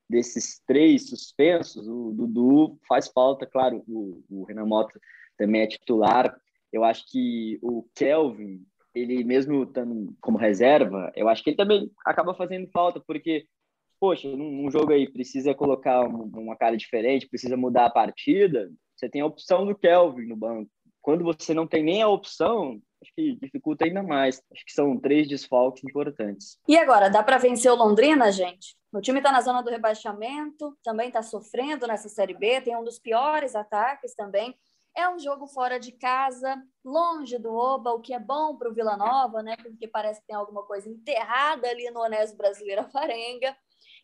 desses 0.09 0.59
três 0.65 1.07
suspensos, 1.07 1.87
o 1.87 2.11
Dudu 2.13 2.79
faz 2.87 3.07
falta, 3.07 3.45
claro, 3.45 3.83
o, 3.87 4.23
o 4.29 4.43
Renan 4.43 4.65
Mota 4.65 4.99
também 5.37 5.61
é 5.61 5.67
titular. 5.67 6.35
Eu 6.73 6.83
acho 6.83 7.05
que 7.11 7.59
o 7.61 7.83
Kelvin 7.95 8.65
ele 8.95 9.23
mesmo 9.23 9.63
estando 9.63 10.15
como 10.21 10.37
reserva, 10.37 11.11
eu 11.15 11.27
acho 11.27 11.43
que 11.43 11.51
ele 11.51 11.57
também 11.57 11.91
acaba 12.05 12.33
fazendo 12.33 12.69
falta, 12.71 12.99
porque, 13.05 13.45
poxa, 13.99 14.27
num, 14.29 14.63
num 14.63 14.71
jogo 14.71 14.93
aí 14.93 15.11
precisa 15.11 15.53
colocar 15.53 16.07
uma 16.07 16.55
cara 16.55 16.77
diferente, 16.77 17.27
precisa 17.27 17.57
mudar 17.57 17.85
a 17.85 17.91
partida, 17.91 18.71
você 18.95 19.09
tem 19.09 19.21
a 19.21 19.25
opção 19.25 19.65
do 19.65 19.75
Kelvin 19.75 20.27
no 20.27 20.37
banco. 20.37 20.69
Quando 21.01 21.23
você 21.23 21.53
não 21.53 21.67
tem 21.67 21.83
nem 21.83 22.01
a 22.01 22.07
opção, 22.07 22.81
acho 23.01 23.13
que 23.15 23.35
dificulta 23.35 23.85
ainda 23.85 24.01
mais. 24.01 24.41
Acho 24.51 24.65
que 24.65 24.71
são 24.71 24.97
três 24.97 25.27
desfalques 25.27 25.83
importantes. 25.83 26.57
E 26.67 26.75
agora, 26.77 27.09
dá 27.09 27.21
para 27.21 27.37
vencer 27.37 27.71
o 27.71 27.75
Londrina, 27.75 28.31
gente? 28.31 28.75
O 28.91 29.01
time 29.01 29.19
está 29.19 29.31
na 29.31 29.41
zona 29.41 29.61
do 29.61 29.69
rebaixamento, 29.69 30.75
também 30.83 31.09
está 31.09 31.21
sofrendo 31.21 31.85
nessa 31.85 32.09
Série 32.09 32.33
B, 32.33 32.61
tem 32.61 32.75
um 32.75 32.83
dos 32.83 32.97
piores 32.97 33.55
ataques 33.55 34.15
também. 34.15 34.55
É 34.97 35.09
um 35.09 35.19
jogo 35.19 35.45
fora 35.45 35.77
de 35.77 35.91
casa, 35.91 36.61
longe 36.83 37.37
do 37.37 37.53
Oba, 37.53 37.91
o 37.91 37.99
que 37.99 38.13
é 38.13 38.19
bom 38.19 38.55
para 38.55 38.69
o 38.69 38.73
Vila 38.73 38.95
Nova, 38.95 39.43
né? 39.43 39.57
Porque 39.57 39.87
parece 39.87 40.21
que 40.21 40.27
tem 40.27 40.35
alguma 40.35 40.63
coisa 40.63 40.89
enterrada 40.89 41.67
ali 41.67 41.89
no 41.91 41.99
Onésio 42.01 42.37
Brasileira 42.37 42.85
Farenga. 42.89 43.55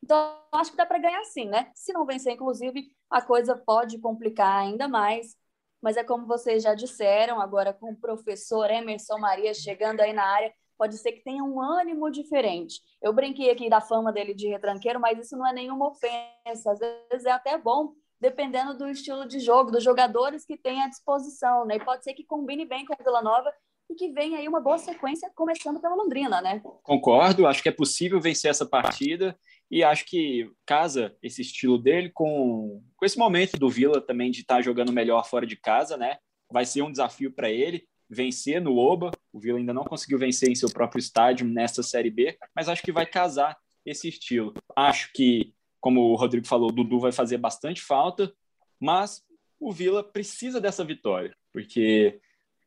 Então, 0.03 0.37
acho 0.51 0.71
que 0.71 0.77
dá 0.77 0.85
para 0.85 0.99
ganhar 0.99 1.23
sim, 1.25 1.45
né? 1.45 1.71
Se 1.73 1.93
não 1.93 2.05
vencer, 2.05 2.33
inclusive, 2.33 2.87
a 3.09 3.21
coisa 3.21 3.55
pode 3.55 3.99
complicar 3.99 4.59
ainda 4.59 4.87
mais. 4.87 5.35
Mas 5.81 5.95
é 5.95 6.03
como 6.03 6.27
vocês 6.27 6.61
já 6.61 6.75
disseram, 6.75 7.39
agora 7.39 7.73
com 7.73 7.91
o 7.91 7.97
professor 7.97 8.69
Emerson 8.69 9.17
Maria 9.17 9.53
chegando 9.53 10.01
aí 10.01 10.13
na 10.13 10.25
área, 10.25 10.53
pode 10.77 10.97
ser 10.97 11.13
que 11.13 11.23
tenha 11.23 11.43
um 11.43 11.61
ânimo 11.61 12.11
diferente. 12.11 12.81
Eu 13.01 13.13
brinquei 13.13 13.49
aqui 13.49 13.69
da 13.69 13.79
fama 13.79 14.11
dele 14.11 14.33
de 14.33 14.47
retranqueiro, 14.47 14.99
mas 14.99 15.17
isso 15.19 15.37
não 15.37 15.47
é 15.47 15.53
nenhuma 15.53 15.87
ofensa. 15.87 16.71
Às 16.71 16.79
vezes 16.79 17.25
é 17.25 17.31
até 17.31 17.57
bom, 17.57 17.93
dependendo 18.21 18.77
do 18.77 18.87
estilo 18.87 19.27
de 19.27 19.39
jogo, 19.39 19.71
dos 19.71 19.83
jogadores 19.83 20.45
que 20.45 20.55
tem 20.55 20.81
à 20.83 20.87
disposição, 20.87 21.65
né? 21.65 21.77
E 21.77 21.83
pode 21.83 22.03
ser 22.03 22.13
que 22.13 22.23
combine 22.23 22.65
bem 22.65 22.85
com 22.85 22.93
o 22.93 23.03
Vila 23.03 23.21
Nova 23.21 23.51
e 23.89 23.95
que 23.95 24.09
venha 24.09 24.37
aí 24.37 24.47
uma 24.47 24.61
boa 24.61 24.77
sequência, 24.77 25.29
começando 25.35 25.81
pela 25.81 25.95
Londrina, 25.95 26.39
né? 26.39 26.61
Concordo, 26.83 27.47
acho 27.47 27.63
que 27.63 27.69
é 27.69 27.73
possível 27.73 28.21
vencer 28.21 28.51
essa 28.51 28.65
partida 28.65 29.35
e 29.69 29.83
acho 29.83 30.05
que 30.05 30.49
casa 30.65 31.17
esse 31.21 31.41
estilo 31.41 31.77
dele 31.77 32.11
com, 32.13 32.83
com 32.95 33.05
esse 33.05 33.17
momento 33.17 33.57
do 33.57 33.69
Vila 33.69 33.99
também 33.99 34.29
de 34.29 34.41
estar 34.41 34.57
tá 34.57 34.61
jogando 34.61 34.93
melhor 34.93 35.25
fora 35.25 35.45
de 35.45 35.55
casa, 35.55 35.97
né? 35.97 36.17
Vai 36.49 36.65
ser 36.65 36.83
um 36.83 36.91
desafio 36.91 37.33
para 37.33 37.49
ele 37.49 37.87
vencer 38.09 38.61
no 38.61 38.77
Oba. 38.77 39.11
O 39.33 39.39
Vila 39.39 39.57
ainda 39.57 39.73
não 39.73 39.83
conseguiu 39.83 40.19
vencer 40.19 40.49
em 40.49 40.55
seu 40.55 40.69
próprio 40.69 40.99
estádio 40.99 41.47
nesta 41.47 41.81
Série 41.81 42.11
B, 42.11 42.37
mas 42.55 42.69
acho 42.69 42.83
que 42.83 42.91
vai 42.91 43.05
casar 43.05 43.57
esse 43.85 44.09
estilo. 44.09 44.53
Acho 44.75 45.11
que, 45.13 45.53
como 45.81 46.11
o 46.11 46.15
Rodrigo 46.15 46.47
falou, 46.47 46.69
o 46.69 46.71
Dudu 46.71 46.99
vai 46.99 47.11
fazer 47.11 47.37
bastante 47.37 47.81
falta, 47.81 48.31
mas 48.79 49.21
o 49.59 49.71
Vila 49.71 50.03
precisa 50.03 50.61
dessa 50.61 50.85
vitória, 50.85 51.35
porque 51.51 52.19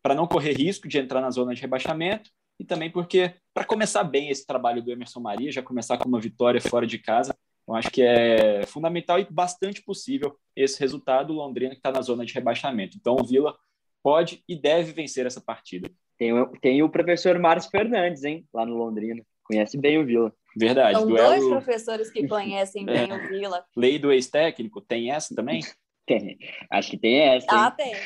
para 0.03 0.15
não 0.15 0.27
correr 0.27 0.53
risco 0.53 0.87
de 0.87 0.99
entrar 0.99 1.21
na 1.23 1.31
zona 1.31 1.55
de 1.55 1.61
rebaixamento 1.63 2.31
e 2.61 2.65
também 2.65 2.91
porque 2.91 3.35
para 3.55 3.65
começar 3.65 4.05
bem 4.05 4.29
esse 4.29 4.47
trabalho 4.47 4.83
do 4.83 4.93
Emerson 4.93 5.21
Maria, 5.21 5.51
já 5.51 5.63
começar 5.63 5.97
com 5.97 6.09
uma 6.09 6.21
vitória 6.21 6.61
fora 6.61 6.87
de 6.87 6.99
casa, 6.99 7.35
eu 7.67 7.75
acho 7.75 7.91
que 7.91 8.03
é 8.03 8.67
fundamental 8.67 9.19
e 9.19 9.27
bastante 9.31 9.83
possível 9.83 10.37
esse 10.55 10.79
resultado. 10.79 11.33
O 11.33 11.37
Londrina 11.37 11.71
que 11.71 11.79
está 11.79 11.91
na 11.91 12.03
zona 12.03 12.25
de 12.25 12.35
rebaixamento. 12.35 12.97
Então, 12.97 13.17
o 13.19 13.25
Vila 13.25 13.57
pode 14.03 14.45
e 14.47 14.55
deve 14.55 14.93
vencer 14.93 15.25
essa 15.25 15.41
partida. 15.41 15.91
Tem, 16.19 16.31
tem 16.61 16.83
o 16.83 16.91
professor 16.91 17.39
Márcio 17.39 17.71
Fernandes, 17.71 18.23
hein, 18.23 18.47
lá 18.53 18.67
no 18.67 18.77
Londrina. 18.77 19.25
Conhece 19.45 19.79
bem 19.79 19.99
o 19.99 20.05
Vila. 20.05 20.33
Verdade. 20.57 20.99
São 20.99 21.09
duelo... 21.09 21.29
dois 21.29 21.49
professores 21.49 22.11
que 22.11 22.27
conhecem 22.29 22.85
bem 22.87 23.11
é. 23.11 23.15
o 23.15 23.29
Vila. 23.29 23.65
Lei 23.77 23.99
do 23.99 24.13
ex-técnico, 24.13 24.81
tem 24.81 25.11
essa 25.11 25.35
também? 25.35 25.61
Tem. 26.07 26.39
Acho 26.71 26.91
que 26.91 26.99
tem 26.99 27.19
essa. 27.19 27.47
Ah, 27.49 27.71
tem. 27.71 27.95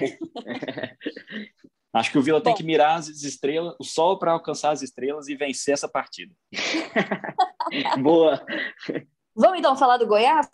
Acho 1.92 2.12
que 2.12 2.18
o 2.18 2.22
Vila 2.22 2.38
Bom. 2.38 2.44
tem 2.44 2.54
que 2.54 2.62
mirar 2.62 2.96
as 2.96 3.08
estrelas, 3.08 3.74
o 3.78 3.84
sol 3.84 4.18
para 4.18 4.32
alcançar 4.32 4.70
as 4.70 4.82
estrelas 4.82 5.26
e 5.28 5.34
vencer 5.34 5.74
essa 5.74 5.88
partida. 5.88 6.32
Boa. 8.00 8.44
Vamos 9.34 9.58
então 9.58 9.76
falar 9.76 9.96
do 9.96 10.06
Goiás? 10.06 10.48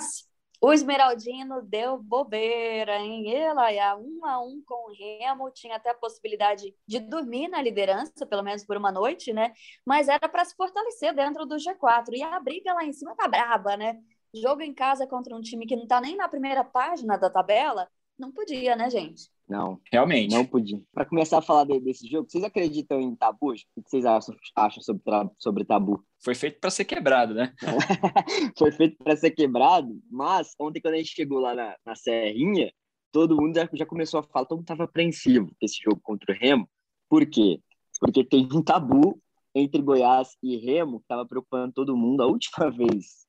O 0.60 0.72
Esmeraldino 0.72 1.60
deu 1.62 1.98
bobeira, 2.02 2.96
hein? 2.98 3.28
Elaia, 3.28 3.96
um 3.96 4.24
a 4.24 4.40
um 4.42 4.62
com 4.64 4.88
o 4.90 4.92
Remo, 4.94 5.50
tinha 5.50 5.76
até 5.76 5.90
a 5.90 5.94
possibilidade 5.94 6.74
de 6.86 7.00
dormir 7.00 7.48
na 7.48 7.60
liderança, 7.60 8.26
pelo 8.26 8.42
menos 8.42 8.64
por 8.64 8.76
uma 8.76 8.90
noite, 8.90 9.32
né? 9.32 9.52
Mas 9.84 10.08
era 10.08 10.26
para 10.28 10.44
se 10.44 10.56
fortalecer 10.56 11.14
dentro 11.14 11.44
do 11.44 11.58
G4. 11.58 12.14
E 12.16 12.22
a 12.22 12.40
briga 12.40 12.72
lá 12.72 12.84
em 12.84 12.92
cima 12.92 13.14
tá 13.14 13.28
braba, 13.28 13.76
né? 13.76 14.00
Jogo 14.34 14.62
em 14.62 14.72
casa 14.74 15.06
contra 15.06 15.36
um 15.36 15.40
time 15.42 15.66
que 15.66 15.76
não 15.76 15.86
tá 15.86 16.00
nem 16.00 16.16
na 16.16 16.28
primeira 16.28 16.64
página 16.64 17.16
da 17.18 17.28
tabela, 17.30 17.88
não 18.18 18.32
podia, 18.32 18.74
né, 18.74 18.88
gente? 18.90 19.30
Não, 19.48 19.78
realmente. 19.92 20.34
Não 20.34 20.44
podia. 20.44 20.80
Para 20.92 21.04
começar 21.04 21.38
a 21.38 21.42
falar 21.42 21.64
de, 21.64 21.78
desse 21.80 22.08
jogo, 22.08 22.28
vocês 22.28 22.42
acreditam 22.42 23.00
em 23.00 23.14
tabu? 23.14 23.52
O 23.52 23.54
que 23.54 23.64
vocês 23.84 24.04
acham, 24.04 24.34
acham 24.56 24.82
sobre, 24.82 25.02
sobre 25.38 25.64
tabu? 25.64 26.02
Foi 26.22 26.34
feito 26.34 26.58
para 26.58 26.70
ser 26.70 26.86
quebrado, 26.86 27.34
né? 27.34 27.52
Foi 28.58 28.72
feito 28.72 28.96
para 28.96 29.16
ser 29.16 29.30
quebrado, 29.32 30.00
mas 30.10 30.54
ontem, 30.58 30.80
quando 30.80 30.94
a 30.94 30.96
gente 30.96 31.14
chegou 31.14 31.38
lá 31.40 31.54
na, 31.54 31.76
na 31.84 31.94
Serrinha, 31.94 32.72
todo 33.12 33.36
mundo 33.36 33.54
já, 33.54 33.68
já 33.72 33.84
começou 33.84 34.20
a 34.20 34.22
falar, 34.22 34.46
todo 34.46 34.58
mundo 34.58 34.64
estava 34.64 34.84
apreensivo 34.84 35.48
com 35.48 35.64
esse 35.64 35.78
jogo 35.82 36.00
contra 36.02 36.34
o 36.34 36.36
Remo. 36.36 36.68
Por 37.08 37.26
quê? 37.26 37.60
Porque 38.00 38.24
tem 38.24 38.48
um 38.52 38.62
tabu 38.62 39.20
entre 39.54 39.80
Goiás 39.82 40.36
e 40.42 40.56
Remo 40.56 40.98
que 40.98 41.04
estava 41.04 41.26
preocupando 41.26 41.72
todo 41.72 41.96
mundo. 41.96 42.22
A 42.22 42.26
última 42.26 42.70
vez 42.72 43.23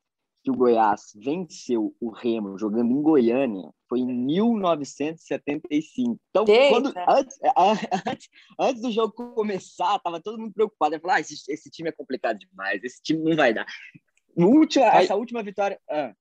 que 0.45 0.51
o 0.51 0.55
Goiás 0.55 1.11
venceu 1.15 1.95
o 1.99 2.11
Remo 2.11 2.59
jogando 2.59 2.91
em 2.91 3.01
Goiânia 3.01 3.73
foi 3.89 4.01
em 4.01 4.05
1975. 4.05 6.21
Então, 6.29 6.45
quando, 6.45 6.93
antes, 7.09 7.39
antes, 8.07 8.29
antes, 8.59 8.83
do 8.83 8.91
jogo 8.91 9.11
começar, 9.33 9.97
tava 9.99 10.21
todo 10.21 10.37
mundo 10.37 10.53
preocupado. 10.53 10.93
Eu 10.93 10.99
falei, 10.99 11.17
ah, 11.17 11.21
esse, 11.21 11.51
esse, 11.51 11.71
time 11.71 11.89
é 11.89 11.91
complicado 11.91 12.37
demais, 12.37 12.83
esse 12.83 13.01
time 13.01 13.27
não 13.27 13.35
vai 13.35 13.55
dar. 13.55 13.65
Última, 14.37 14.85
essa 14.85 15.15
última 15.15 15.41
vitória. 15.41 15.81
Ah, 15.89 16.13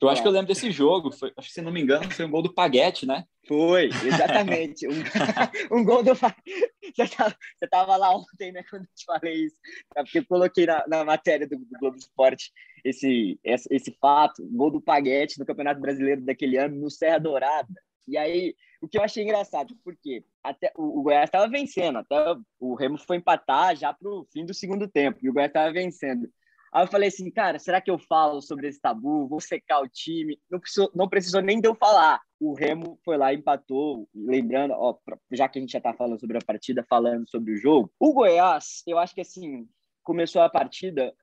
eu 0.00 0.08
acho 0.08 0.22
que 0.22 0.28
eu 0.28 0.32
lembro 0.32 0.48
desse 0.48 0.70
jogo. 0.70 1.12
Foi, 1.12 1.32
acho 1.36 1.48
que, 1.48 1.54
se 1.54 1.62
não 1.62 1.72
me 1.72 1.80
engano, 1.80 2.10
foi 2.10 2.24
um 2.24 2.30
gol 2.30 2.42
do 2.42 2.52
Paguete, 2.52 3.06
né? 3.06 3.24
Foi, 3.46 3.90
exatamente. 4.04 4.86
um, 4.88 5.78
um 5.78 5.84
gol 5.84 6.02
do. 6.02 6.12
Tava, 6.16 7.36
você 7.58 7.66
tava 7.68 7.96
lá 7.96 8.14
ontem, 8.14 8.52
né, 8.52 8.62
quando 8.70 8.82
eu 8.82 8.94
te 8.94 9.04
falei 9.04 9.46
isso. 9.46 9.56
É 9.96 10.02
porque 10.02 10.18
eu 10.18 10.26
coloquei 10.26 10.66
na, 10.66 10.84
na 10.86 11.04
matéria 11.04 11.46
do, 11.46 11.56
do 11.56 11.78
Globo 11.78 11.96
Esporte 11.96 12.52
esse, 12.84 13.38
esse, 13.42 13.68
esse 13.70 13.96
fato, 14.00 14.46
gol 14.52 14.70
do 14.70 14.80
Paguete 14.80 15.38
no 15.38 15.46
Campeonato 15.46 15.80
Brasileiro 15.80 16.20
daquele 16.20 16.56
ano, 16.56 16.76
no 16.76 16.90
Serra 16.90 17.18
Dourada. 17.18 17.68
E 18.06 18.16
aí, 18.16 18.54
o 18.80 18.88
que 18.88 18.98
eu 18.98 19.02
achei 19.02 19.24
engraçado, 19.24 19.74
porque 19.82 20.24
até 20.42 20.70
o, 20.76 21.00
o 21.00 21.02
Goiás 21.02 21.24
estava 21.24 21.48
vencendo, 21.48 21.98
até 21.98 22.36
o 22.60 22.74
Remo 22.74 22.98
foi 22.98 23.16
empatar 23.16 23.74
já 23.74 23.92
para 23.92 24.08
o 24.08 24.26
fim 24.32 24.44
do 24.44 24.52
segundo 24.52 24.86
tempo, 24.86 25.18
e 25.22 25.30
o 25.30 25.32
Goiás 25.32 25.48
estava 25.48 25.72
vencendo. 25.72 26.28
Aí 26.74 26.82
eu 26.82 26.88
falei 26.88 27.08
assim, 27.08 27.30
cara, 27.30 27.56
será 27.60 27.80
que 27.80 27.88
eu 27.88 27.96
falo 27.96 28.42
sobre 28.42 28.66
esse 28.66 28.80
tabu? 28.80 29.28
Vou 29.28 29.40
secar 29.40 29.80
o 29.80 29.88
time? 29.88 30.36
Não 30.50 30.58
precisou, 30.58 30.90
não 30.92 31.08
precisou 31.08 31.40
nem 31.40 31.60
de 31.60 31.68
eu 31.68 31.74
falar. 31.76 32.20
O 32.40 32.52
Remo 32.52 32.98
foi 33.04 33.16
lá 33.16 33.32
e 33.32 33.36
empatou, 33.36 34.08
lembrando, 34.12 34.74
ó, 34.74 34.98
já 35.30 35.48
que 35.48 35.60
a 35.60 35.62
gente 35.62 35.70
já 35.70 35.80
tá 35.80 35.94
falando 35.94 36.18
sobre 36.18 36.36
a 36.36 36.44
partida, 36.44 36.84
falando 36.90 37.30
sobre 37.30 37.52
o 37.52 37.56
jogo. 37.56 37.92
O 37.96 38.12
Goiás, 38.12 38.82
eu 38.88 38.98
acho 38.98 39.14
que 39.14 39.20
assim, 39.20 39.68
começou 40.02 40.42
a 40.42 40.50
partida, 40.50 41.14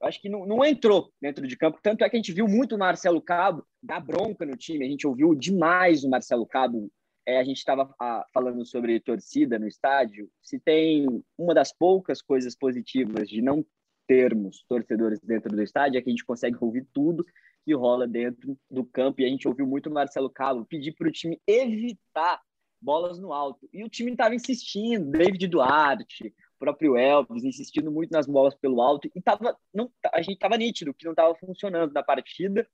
eu 0.00 0.08
acho 0.08 0.18
que 0.18 0.30
não, 0.30 0.46
não 0.46 0.64
entrou 0.64 1.12
dentro 1.20 1.46
de 1.46 1.58
campo. 1.58 1.78
Tanto 1.82 2.02
é 2.02 2.08
que 2.08 2.16
a 2.16 2.18
gente 2.18 2.32
viu 2.32 2.48
muito 2.48 2.74
o 2.74 2.78
Marcelo 2.78 3.20
Cabo 3.20 3.66
dar 3.82 4.00
bronca 4.00 4.46
no 4.46 4.56
time, 4.56 4.86
a 4.86 4.88
gente 4.88 5.06
ouviu 5.06 5.34
demais 5.34 6.04
o 6.04 6.08
Marcelo 6.08 6.46
Cabo 6.46 6.90
é, 7.26 7.38
a 7.38 7.44
gente 7.44 7.58
estava 7.58 7.92
falando 8.32 8.64
sobre 8.64 9.00
torcida 9.00 9.58
no 9.58 9.66
estádio. 9.66 10.30
Se 10.40 10.60
tem 10.60 11.22
uma 11.36 11.52
das 11.52 11.72
poucas 11.72 12.22
coisas 12.22 12.56
positivas 12.56 13.28
de 13.28 13.42
não 13.42 13.66
termos 14.06 14.64
torcedores 14.68 15.20
dentro 15.20 15.54
do 15.54 15.62
estádio 15.62 15.98
é 15.98 16.02
que 16.02 16.08
a 16.08 16.12
gente 16.12 16.24
consegue 16.24 16.56
ouvir 16.60 16.86
tudo 16.92 17.24
que 17.64 17.74
rola 17.74 18.06
dentro 18.06 18.56
do 18.70 18.84
campo. 18.84 19.20
E 19.20 19.24
a 19.24 19.28
gente 19.28 19.48
ouviu 19.48 19.66
muito 19.66 19.88
o 19.88 19.92
Marcelo 19.92 20.30
Cabo 20.30 20.64
pedir 20.64 20.92
para 20.92 21.08
o 21.08 21.12
time 21.12 21.40
evitar 21.46 22.40
bolas 22.80 23.18
no 23.18 23.32
alto. 23.32 23.68
E 23.72 23.82
o 23.82 23.88
time 23.88 24.12
estava 24.12 24.34
insistindo, 24.34 25.10
David 25.10 25.48
Duarte, 25.48 26.28
o 26.28 26.58
próprio 26.58 26.96
Elvis, 26.96 27.44
insistindo 27.44 27.90
muito 27.90 28.10
nas 28.10 28.26
bolas 28.26 28.54
pelo 28.54 28.80
alto. 28.80 29.10
E 29.14 29.20
tava, 29.20 29.56
não, 29.74 29.90
a 30.12 30.22
gente 30.22 30.34
estava 30.34 30.56
nítido 30.56 30.94
que 30.94 31.04
não 31.04 31.12
estava 31.12 31.34
funcionando 31.34 31.92
na 31.92 32.02
partida. 32.02 32.66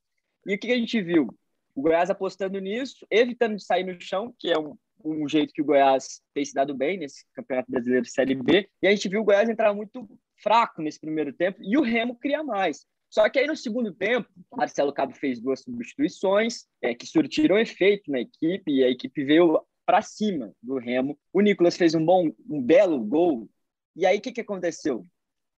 E 0.47 0.55
o 0.55 0.59
que 0.59 0.71
a 0.71 0.77
gente 0.77 1.01
viu? 1.01 1.29
O 1.75 1.83
Goiás 1.83 2.11
apostando 2.11 2.59
nisso, 2.59 3.07
evitando 3.11 3.57
de 3.57 3.65
sair 3.65 3.85
no 3.85 3.99
chão, 3.99 4.35
que 4.39 4.51
é 4.51 4.59
um, 4.59 4.77
um 5.03 5.27
jeito 5.27 5.55
que 5.55 5.63
o 5.63 5.65
Goiás 5.65 6.21
tem 6.35 6.45
se 6.45 6.53
dado 6.53 6.75
bem 6.75 6.99
nesse 6.99 7.25
Campeonato 7.33 7.71
Brasileiro 7.71 8.05
Série 8.05 8.35
B. 8.35 8.69
E 8.83 8.87
a 8.87 8.91
gente 8.91 9.09
viu 9.09 9.23
o 9.23 9.25
Goiás 9.25 9.49
entrar 9.49 9.73
muito 9.73 10.07
fraco 10.43 10.83
nesse 10.83 11.01
primeiro 11.01 11.33
tempo 11.33 11.59
e 11.63 11.77
o 11.77 11.83
Remo 11.83 12.17
cria 12.17 12.43
mais. 12.43 12.87
Só 13.13 13.29
que 13.29 13.39
aí 13.39 13.47
no 13.47 13.55
segundo 13.55 13.93
tempo, 13.93 14.27
Marcelo 14.57 14.93
Cabo 14.93 15.13
fez 15.13 15.39
duas 15.39 15.61
substituições 15.61 16.65
é, 16.81 16.95
que 16.95 17.07
surtiram 17.07 17.59
efeito 17.59 18.11
na 18.11 18.21
equipe 18.21 18.73
e 18.73 18.83
a 18.83 18.89
equipe 18.89 19.23
veio 19.23 19.61
para 19.85 20.01
cima 20.01 20.51
do 20.63 20.79
Remo. 20.79 21.19
O 21.31 21.43
Nicolas 21.43 21.77
fez 21.77 21.95
um 21.95 22.05
bom, 22.05 22.31
um 22.49 22.63
belo 22.63 22.99
gol. 23.05 23.49
E 23.95 24.07
aí 24.07 24.17
o 24.17 24.21
que, 24.21 24.33
que 24.33 24.41
aconteceu? 24.41 25.07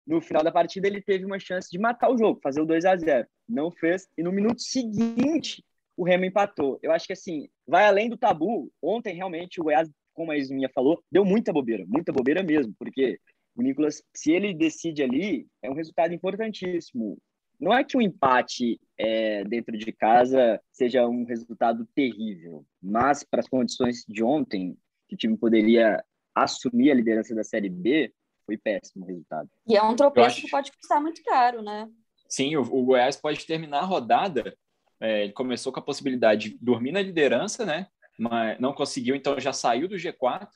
No 0.06 0.20
final 0.20 0.44
da 0.44 0.52
partida 0.52 0.88
ele 0.88 1.00
teve 1.00 1.25
uma 1.25 1.40
chance 1.40 1.70
de 1.70 1.78
matar 1.78 2.12
o 2.12 2.18
jogo, 2.18 2.40
fazer 2.42 2.60
o 2.60 2.66
2 2.66 2.86
a 2.86 2.98
0. 2.98 3.28
Não 3.48 3.70
fez 3.72 4.08
e 4.18 4.24
no 4.24 4.32
minuto 4.32 4.60
seguinte 4.60 5.63
o 5.96 6.04
Remo 6.04 6.25
empatou. 6.25 6.80
Eu 6.82 6.92
acho 6.92 7.06
que 7.06 7.13
assim, 7.13 7.48
vai 7.68 7.86
além 7.86 8.10
do 8.10 8.18
tabu. 8.18 8.72
Ontem 8.82 9.13
realmente 9.13 9.62
o 9.62 9.63
Goiás, 9.63 9.88
como 10.13 10.32
a 10.32 10.38
Isminha 10.38 10.70
falou, 10.74 11.04
deu 11.12 11.24
muita 11.24 11.54
bobeira, 11.54 11.86
muita 11.88 12.12
bobeira 12.12 12.42
mesmo, 12.42 12.74
porque 12.80 13.20
O 13.56 13.62
Nicolas, 13.62 14.04
se 14.14 14.32
ele 14.32 14.54
decide 14.54 15.04
ali, 15.04 15.48
é 15.62 15.70
um 15.70 15.76
resultado 15.76 16.14
importantíssimo. 16.14 17.18
Não 17.60 17.74
é 17.74 17.84
que 17.84 17.96
o 17.96 18.00
um 18.00 18.02
empate 18.02 18.80
é, 18.98 19.44
dentro 19.44 19.78
de 19.78 19.92
casa 19.92 20.60
seja 20.72 21.08
um 21.08 21.24
resultado 21.24 21.88
terrível, 21.96 22.66
mas 22.82 23.24
para 23.24 23.40
as 23.40 23.48
condições 23.48 24.04
de 24.08 24.24
ontem, 24.24 24.78
que 25.08 25.16
o 25.16 25.18
time 25.18 25.38
poderia 25.38 26.04
assumir 26.36 26.92
a 26.92 26.96
liderança 26.96 27.36
da 27.36 27.44
Série 27.44 27.70
B, 27.70 28.12
foi 28.46 28.58
péssimo 28.58 29.06
o 29.06 29.08
resultado. 29.08 29.50
E 29.68 29.78
é 29.78 29.84
um 29.84 29.96
tropeço 29.96 30.28
acho... 30.28 30.42
que 30.42 30.50
pode 30.50 30.72
custar 30.72 31.02
muito 31.02 31.24
caro, 31.24 31.62
né? 31.62 31.90
Sim, 32.28 32.56
o, 32.56 32.62
o 32.62 32.84
Goiás 32.84 33.16
pode 33.16 33.46
terminar 33.46 33.80
a 33.80 33.86
rodada. 33.86 34.58
É, 35.00 35.24
ele 35.24 35.34
começou 35.34 35.72
com 35.72 35.80
a 35.80 35.84
possibilidade 35.84 36.50
de 36.50 36.58
dormir 36.60 36.92
na 36.92 37.02
liderança, 37.02 37.66
né? 37.66 37.88
Mas 38.18 38.60
não 38.60 38.74
conseguiu, 38.74 39.16
então 39.16 39.40
já 39.40 39.54
saiu 39.54 39.88
do 39.88 39.96
G4 39.96 40.48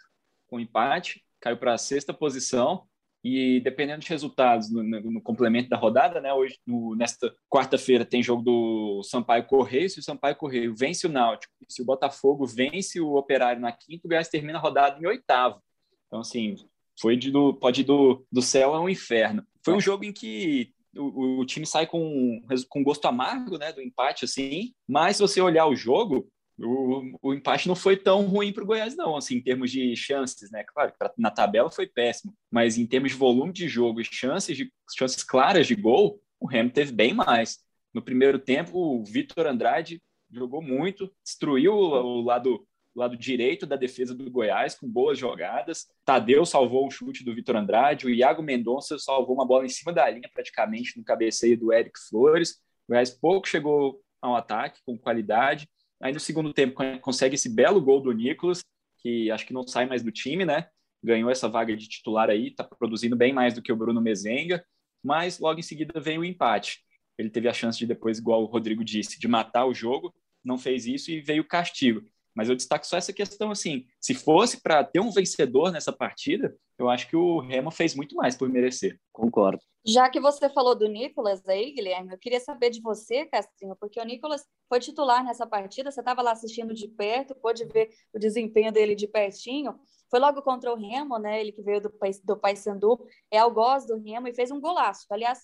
com 0.48 0.60
empate, 0.60 1.24
caiu 1.48 1.58
para 1.58 1.74
a 1.74 1.78
sexta 1.78 2.14
posição 2.14 2.84
e 3.24 3.60
dependendo 3.62 4.00
dos 4.00 4.08
resultados 4.08 4.70
no, 4.70 4.84
no, 4.84 5.12
no, 5.12 5.22
complemento 5.22 5.70
da 5.70 5.78
rodada, 5.78 6.22
né? 6.22 6.34
Hoje, 6.34 6.60
no, 6.66 6.96
nesta 6.96 7.34
quarta-feira, 7.50 8.06
tem 8.06 8.22
jogo 8.22 8.42
do 8.42 9.04
Sampaio 9.04 9.46
Correio. 9.46 9.90
Se 9.90 10.00
o 10.00 10.04
Sampaio 10.04 10.36
Correio 10.36 10.76
vence 10.76 11.08
o 11.08 11.10
Náutico, 11.10 11.54
se 11.68 11.82
o 11.82 11.86
Botafogo 11.86 12.46
vence 12.46 13.00
o 13.02 13.16
Operário 13.16 13.62
na 13.62 13.72
quinta, 13.72 14.06
o 14.06 14.10
Goiás 14.10 14.30
termina 14.30 14.60
a 14.60 14.62
rodada 14.62 15.00
em 15.02 15.06
oitavo. 15.06 15.62
Então, 16.06 16.20
assim, 16.20 16.56
foi 17.00 17.18
de 17.18 17.32
do, 17.32 17.54
pode 17.54 17.82
ir 17.82 17.84
do, 17.86 18.26
do 18.32 18.42
céu 18.42 18.74
ao 18.74 18.90
inferno. 18.90 19.46
Foi 19.64 19.74
um 19.74 19.82
jogo 19.82 20.06
em 20.06 20.14
que 20.14 20.72
o, 20.96 21.40
o, 21.40 21.46
time 21.46 21.66
sai 21.66 21.86
com, 21.86 22.42
com 22.70 22.84
gosto 22.84 23.06
amargo, 23.06 23.58
né, 23.58 23.74
do 23.74 23.82
empate, 23.82 24.26
assim. 24.26 24.74
Mas 24.88 25.18
se 25.18 25.22
você 25.22 25.42
olhar 25.42 25.68
o 25.68 25.76
jogo, 25.76 26.30
o, 26.60 27.18
o 27.22 27.34
empate 27.34 27.68
não 27.68 27.76
foi 27.76 27.96
tão 27.96 28.26
ruim 28.26 28.52
para 28.52 28.64
o 28.64 28.66
Goiás, 28.66 28.96
não, 28.96 29.16
assim, 29.16 29.36
em 29.36 29.42
termos 29.42 29.72
de 29.72 29.96
chances, 29.96 30.50
né? 30.50 30.64
Claro, 30.64 30.94
pra, 30.98 31.14
na 31.18 31.30
tabela 31.30 31.70
foi 31.70 31.86
péssimo, 31.86 32.34
mas 32.52 32.78
em 32.78 32.86
termos 32.86 33.12
de 33.12 33.18
volume 33.18 33.54
de 33.54 33.68
jogo 33.68 34.02
e 34.02 34.06
chances, 34.06 34.58
de, 34.58 34.72
chances 34.96 35.24
claras 35.24 35.68
de 35.68 35.76
gol, 35.76 36.22
o 36.40 36.48
Remo 36.48 36.72
teve 36.72 36.92
bem 36.92 37.14
mais. 37.14 37.60
No 37.94 38.02
primeiro 38.02 38.40
tempo, 38.40 38.78
o 38.78 39.04
Vitor 39.04 39.46
Andrade 39.46 40.02
jogou 40.32 40.62
muito, 40.62 41.12
destruiu 41.24 41.74
o, 41.74 42.20
o 42.20 42.22
lado 42.22 42.66
lado 42.98 43.16
direito 43.16 43.68
da 43.68 43.76
defesa 43.76 44.16
do 44.16 44.30
Goiás, 44.30 44.74
com 44.74 44.90
boas 44.90 45.20
jogadas. 45.20 45.86
Tadeu 46.04 46.44
salvou 46.46 46.88
o 46.88 46.90
chute 46.90 47.24
do 47.24 47.34
Vitor 47.34 47.56
Andrade, 47.56 48.08
o 48.08 48.10
Iago 48.10 48.42
Mendonça 48.42 48.98
salvou 48.98 49.36
uma 49.36 49.46
bola 49.46 49.66
em 49.66 49.70
cima 49.70 49.94
da 49.94 50.10
linha, 50.10 50.28
praticamente 50.34 50.98
no 50.98 51.04
cabeceio 51.04 51.58
do 51.58 51.72
Eric 51.72 51.98
Flores. 52.10 52.54
O 52.88 52.94
Goiás 52.94 53.12
pouco 53.12 53.48
chegou 53.48 54.02
ao 54.20 54.36
ataque, 54.36 54.80
com 54.84 54.98
qualidade. 54.98 55.70
Aí 56.02 56.14
no 56.14 56.20
segundo 56.20 56.54
tempo 56.54 56.76
consegue 57.02 57.36
esse 57.36 57.50
belo 57.50 57.82
gol 57.82 58.02
do 58.02 58.12
Nicolas, 58.12 58.62
que 59.00 59.32
acho 59.32 59.46
que 59.46 59.54
não 59.54 59.66
sai 59.68 59.86
mais 59.86 60.04
do 60.04 60.12
time, 60.12 60.46
né? 60.46 60.70
Ganhou 61.04 61.30
essa 61.30 61.48
vaga 61.48 61.76
de 61.76 61.88
titular 61.88 62.30
aí, 62.30 62.52
tá 62.52 62.64
produzindo 62.64 63.16
bem 63.16 63.34
mais 63.34 63.54
do 63.54 63.62
que 63.62 63.72
o 63.72 63.76
Bruno 63.76 64.02
Mezenga, 64.02 64.64
mas 65.04 65.40
logo 65.40 65.60
em 65.60 65.64
seguida 65.64 66.00
vem 66.00 66.18
o 66.18 66.26
empate. 66.26 66.84
Ele 67.18 67.30
teve 67.30 67.48
a 67.48 67.54
chance 67.54 67.80
de 67.80 67.86
depois, 67.86 68.20
igual 68.20 68.44
o 68.44 68.48
Rodrigo 68.48 68.84
disse, 68.84 69.20
de 69.20 69.28
matar 69.28 69.66
o 69.66 69.74
jogo, 69.74 70.14
não 70.44 70.58
fez 70.58 70.86
isso 70.86 71.12
e 71.12 71.20
veio 71.20 71.44
o 71.44 71.48
castigo. 71.48 72.02
Mas 72.38 72.50
eu 72.50 72.56
destaco 72.56 72.86
só 72.86 72.98
essa 72.98 73.12
questão 73.12 73.50
assim, 73.50 73.88
se 74.00 74.14
fosse 74.14 74.62
para 74.62 74.84
ter 74.84 75.00
um 75.00 75.10
vencedor 75.10 75.72
nessa 75.72 75.92
partida, 75.92 76.56
eu 76.78 76.88
acho 76.88 77.10
que 77.10 77.16
o 77.16 77.40
Remo 77.40 77.72
fez 77.72 77.96
muito 77.96 78.16
mais 78.16 78.38
por 78.38 78.48
merecer. 78.48 79.00
Concordo. 79.12 79.60
Já 79.84 80.08
que 80.08 80.20
você 80.20 80.48
falou 80.48 80.76
do 80.76 80.88
Nicolas 80.88 81.48
aí, 81.48 81.72
Guilherme, 81.72 82.12
eu 82.14 82.20
queria 82.20 82.40
saber 82.40 82.70
de 82.70 82.80
você, 82.80 83.26
Castrinho, 83.26 83.76
porque 83.80 84.00
o 84.00 84.04
Nicolas 84.04 84.46
foi 84.70 84.80
titular 84.80 85.24
nessa 85.24 85.48
partida, 85.48 85.90
você 85.90 86.00
estava 86.00 86.22
lá 86.22 86.34
assistindo 86.34 86.76
de 86.76 86.88
perto, 86.90 87.34
pôde 87.34 87.66
ver 87.66 87.90
o 88.14 88.20
desempenho 88.20 88.72
dele 88.72 88.94
de 88.94 89.08
pertinho. 89.08 89.74
Foi 90.08 90.20
logo 90.20 90.44
contra 90.44 90.72
o 90.72 90.76
Remo, 90.76 91.18
né? 91.18 91.42
Ele 91.42 91.52
que 91.52 91.64
veio 91.64 91.82
do, 91.82 91.92
do 92.24 92.38
Paysandu, 92.38 93.04
é 93.32 93.40
algoz 93.40 93.88
do 93.88 93.98
Remo 93.98 94.28
e 94.28 94.36
fez 94.36 94.52
um 94.52 94.62
golaço. 94.62 95.08
Aliás, 95.10 95.40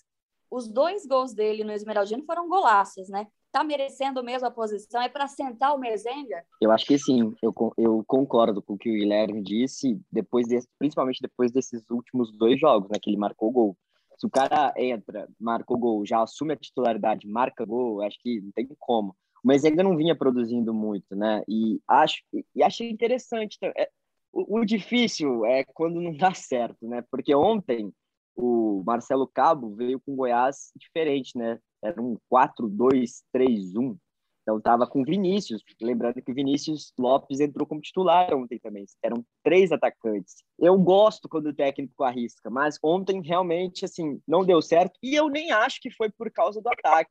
os 0.48 0.68
dois 0.68 1.04
gols 1.06 1.34
dele 1.34 1.64
no 1.64 1.72
Esmeraldino 1.72 2.24
foram 2.24 2.48
golaços, 2.48 3.08
né? 3.08 3.26
Tá 3.54 3.62
merecendo 3.62 4.20
mesmo 4.20 4.48
a 4.48 4.50
posição? 4.50 5.00
É 5.00 5.08
para 5.08 5.28
sentar 5.28 5.72
o 5.76 5.78
Mezenga? 5.78 6.44
Eu 6.60 6.72
acho 6.72 6.84
que 6.84 6.98
sim, 6.98 7.32
eu, 7.40 7.54
eu 7.78 8.04
concordo 8.04 8.60
com 8.60 8.74
o 8.74 8.76
que 8.76 8.90
o 8.90 8.94
Guilherme 8.94 9.40
disse, 9.40 9.96
depois 10.10 10.48
principalmente 10.76 11.20
depois 11.22 11.52
desses 11.52 11.88
últimos 11.88 12.36
dois 12.36 12.58
jogos, 12.58 12.90
né, 12.90 12.98
que 13.00 13.08
ele 13.08 13.16
marcou 13.16 13.52
gol. 13.52 13.76
Se 14.18 14.26
o 14.26 14.28
cara 14.28 14.74
entra, 14.76 15.28
marcou 15.38 15.78
gol, 15.78 16.04
já 16.04 16.20
assume 16.20 16.54
a 16.54 16.56
titularidade, 16.56 17.28
marca 17.28 17.64
gol, 17.64 18.02
acho 18.02 18.18
que 18.20 18.40
não 18.40 18.50
tem 18.50 18.66
como. 18.76 19.14
O 19.44 19.46
Mezenga 19.46 19.84
não 19.84 19.96
vinha 19.96 20.16
produzindo 20.16 20.74
muito, 20.74 21.14
né? 21.14 21.44
E 21.46 21.80
acho 21.86 22.24
e 22.56 22.60
achei 22.60 22.90
interessante. 22.90 23.56
É, 23.62 23.88
o, 24.32 24.58
o 24.58 24.64
difícil 24.64 25.46
é 25.46 25.62
quando 25.62 26.00
não 26.00 26.16
dá 26.16 26.34
certo, 26.34 26.88
né? 26.88 27.04
Porque 27.08 27.32
ontem 27.32 27.92
o 28.34 28.82
Marcelo 28.84 29.28
Cabo 29.28 29.76
veio 29.76 30.00
com 30.00 30.16
Goiás 30.16 30.72
diferente, 30.76 31.38
né? 31.38 31.60
Era 31.84 32.00
um 32.00 32.16
4-2-3-1. 32.32 33.96
Então 34.42 34.58
estava 34.58 34.86
com 34.86 35.02
Vinícius, 35.02 35.62
lembrando 35.80 36.20
que 36.20 36.32
Vinícius 36.32 36.92
Lopes 36.98 37.40
entrou 37.40 37.66
como 37.66 37.80
titular 37.80 38.34
ontem 38.34 38.58
também. 38.58 38.84
Eram 39.02 39.24
três 39.42 39.72
atacantes. 39.72 40.36
Eu 40.58 40.78
gosto 40.78 41.28
quando 41.28 41.46
o 41.46 41.54
técnico 41.54 42.04
arrisca, 42.04 42.50
mas 42.50 42.78
ontem 42.82 43.22
realmente 43.22 43.86
assim 43.86 44.20
não 44.28 44.44
deu 44.44 44.60
certo 44.60 44.98
e 45.02 45.14
eu 45.14 45.28
nem 45.28 45.50
acho 45.50 45.80
que 45.80 45.90
foi 45.90 46.10
por 46.10 46.30
causa 46.30 46.60
do 46.60 46.68
ataque. 46.68 47.10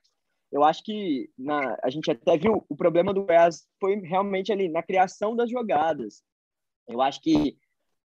Eu 0.52 0.64
acho 0.64 0.84
que 0.84 1.28
na, 1.36 1.76
a 1.84 1.90
gente 1.90 2.12
até 2.12 2.38
viu 2.38 2.64
o 2.70 2.76
problema 2.76 3.12
do 3.12 3.26
Goiás 3.26 3.66
foi 3.80 3.96
realmente 3.96 4.52
ali 4.52 4.70
na 4.70 4.84
criação 4.84 5.36
das 5.36 5.50
jogadas. 5.50 6.22
Eu 6.88 7.02
acho 7.02 7.20
que 7.20 7.58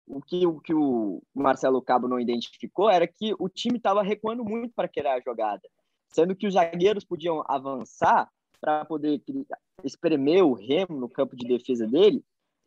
o 0.05 0.21
que, 0.21 0.45
o 0.45 0.59
que 0.59 0.73
o 0.73 1.21
Marcelo 1.33 1.81
Cabo 1.81 2.09
não 2.09 2.19
identificou 2.19 2.89
era 2.89 3.07
que 3.07 3.33
o 3.39 3.47
time 3.47 3.77
estava 3.77 4.03
recuando 4.03 4.43
muito 4.43 4.73
para 4.75 4.89
criar 4.89 5.15
a 5.15 5.21
jogada, 5.21 5.61
sendo 6.13 6.35
que 6.35 6.47
os 6.47 6.53
zagueiros 6.53 7.03
podiam 7.03 7.43
avançar 7.47 8.29
para 8.61 8.85
poder 8.85 9.21
espremer 9.83 10.43
o 10.45 10.53
Remo 10.53 10.99
no 10.99 11.09
campo 11.09 11.35
de 11.35 11.45
defesa 11.45 11.85
dele. 11.85 12.23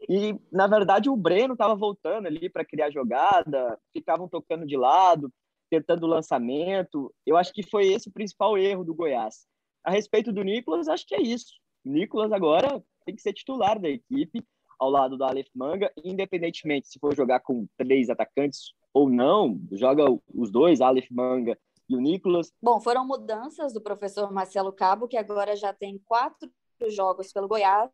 E, 0.08 0.38
na 0.52 0.66
verdade, 0.66 1.08
o 1.08 1.16
Breno 1.16 1.54
estava 1.54 1.74
voltando 1.74 2.26
ali 2.26 2.50
para 2.50 2.64
criar 2.64 2.90
jogada, 2.90 3.78
ficavam 3.92 4.28
tocando 4.28 4.66
de 4.66 4.76
lado, 4.76 5.32
tentando 5.70 6.06
lançamento. 6.06 7.12
Eu 7.24 7.36
acho 7.36 7.52
que 7.52 7.62
foi 7.62 7.86
esse 7.86 8.08
o 8.08 8.12
principal 8.12 8.58
erro 8.58 8.84
do 8.84 8.94
Goiás. 8.94 9.46
A 9.82 9.90
respeito 9.90 10.32
do 10.32 10.42
Nicolas, 10.42 10.88
acho 10.88 11.06
que 11.06 11.14
é 11.14 11.22
isso. 11.22 11.54
O 11.84 11.90
Nicolas 11.90 12.32
agora 12.32 12.82
tem 13.06 13.14
que 13.14 13.22
ser 13.22 13.32
titular 13.32 13.80
da 13.80 13.88
equipe 13.88 14.44
ao 14.78 14.90
lado 14.90 15.16
do 15.16 15.24
Aleph 15.24 15.48
Manga, 15.54 15.90
independentemente 16.04 16.88
se 16.88 16.98
for 16.98 17.14
jogar 17.16 17.40
com 17.40 17.66
três 17.78 18.10
atacantes 18.10 18.74
ou 18.92 19.08
não, 19.08 19.58
joga 19.72 20.04
os 20.34 20.50
dois, 20.50 20.82
Aleph 20.82 21.10
Manga 21.10 21.56
e 21.88 21.96
o 21.96 22.00
Nicolas. 22.00 22.52
Bom, 22.60 22.80
foram 22.80 23.06
mudanças 23.06 23.72
do 23.72 23.80
professor 23.80 24.30
Marcelo 24.32 24.72
Cabo, 24.72 25.08
que 25.08 25.16
agora 25.16 25.54
já 25.56 25.72
tem 25.72 25.98
quatro 26.04 26.50
jogos 26.88 27.32
pelo 27.32 27.48
Goiás. 27.48 27.90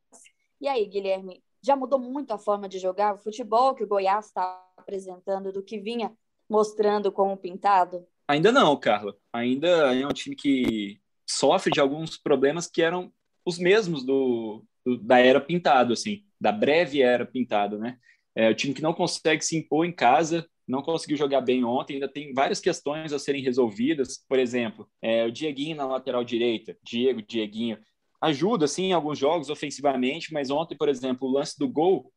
E 0.61 0.69
aí, 0.69 0.87
Guilherme, 0.87 1.43
já 1.63 1.77
mudou 1.77 1.99
muito 1.99 2.33
a 2.33 2.39
forma 2.39 2.69
de 2.69 2.79
jogar 2.79 3.15
o 3.15 3.19
futebol 3.19 3.75
que 3.75 3.85
o 3.85 3.89
Goiás 3.89 4.27
está 4.27 4.65
apresentando 4.77 5.53
do 5.53 5.63
que 5.63 5.79
vinha 5.79 6.13
mostrando 6.49 7.11
com 7.11 7.33
o 7.33 7.37
Pintado? 7.37 8.07
Ainda 8.29 8.51
não, 8.53 8.77
Carla. 8.77 9.17
Ainda 9.33 9.95
é 9.95 10.07
um 10.07 10.13
time 10.13 10.35
que 10.35 11.01
sofre 11.27 11.73
de 11.73 11.81
alguns 11.81 12.17
problemas 12.17 12.67
que 12.67 12.83
eram 12.83 13.13
os 13.45 13.59
mesmos 13.59 14.05
do, 14.05 14.65
do 14.85 14.99
da 14.99 15.19
era 15.19 15.41
Pintado, 15.41 15.93
assim 15.93 16.25
da 16.43 16.51
breve 16.51 17.01
era 17.01 17.25
pintado, 17.25 17.79
né? 17.79 17.97
É 18.35 18.51
o 18.51 18.55
time 18.55 18.75
que 18.75 18.83
não 18.83 18.93
consegue 18.93 19.45
se 19.45 19.57
impor 19.57 19.87
em 19.87 19.93
casa, 19.93 20.45
não 20.73 20.81
conseguiu 20.81 21.19
jogar 21.19 21.43
bem 21.43 21.63
ontem, 21.63 21.95
ainda 21.95 22.09
tem 22.09 22.33
várias 22.33 22.59
questões 22.59 23.13
a 23.13 23.19
serem 23.19 23.43
resolvidas. 23.43 24.25
Por 24.27 24.39
exemplo, 24.39 24.89
é, 25.03 25.27
o 25.27 25.31
Dieguinho 25.31 25.77
na 25.77 25.85
lateral 25.85 26.25
direita, 26.25 26.75
Diego, 26.83 27.21
Dieguinho, 27.21 27.79
ajuda 28.23 28.67
sim 28.67 28.85
em 28.85 28.93
alguns 28.93 29.19
jogos 29.19 29.51
ofensivamente, 29.51 30.33
mas 30.33 30.51
ontem, 30.51 30.75
por 30.75 30.89
exemplo, 30.89 31.29
o 31.29 31.33
lance 31.33 31.59
do 31.59 31.69
gol, 31.69 32.11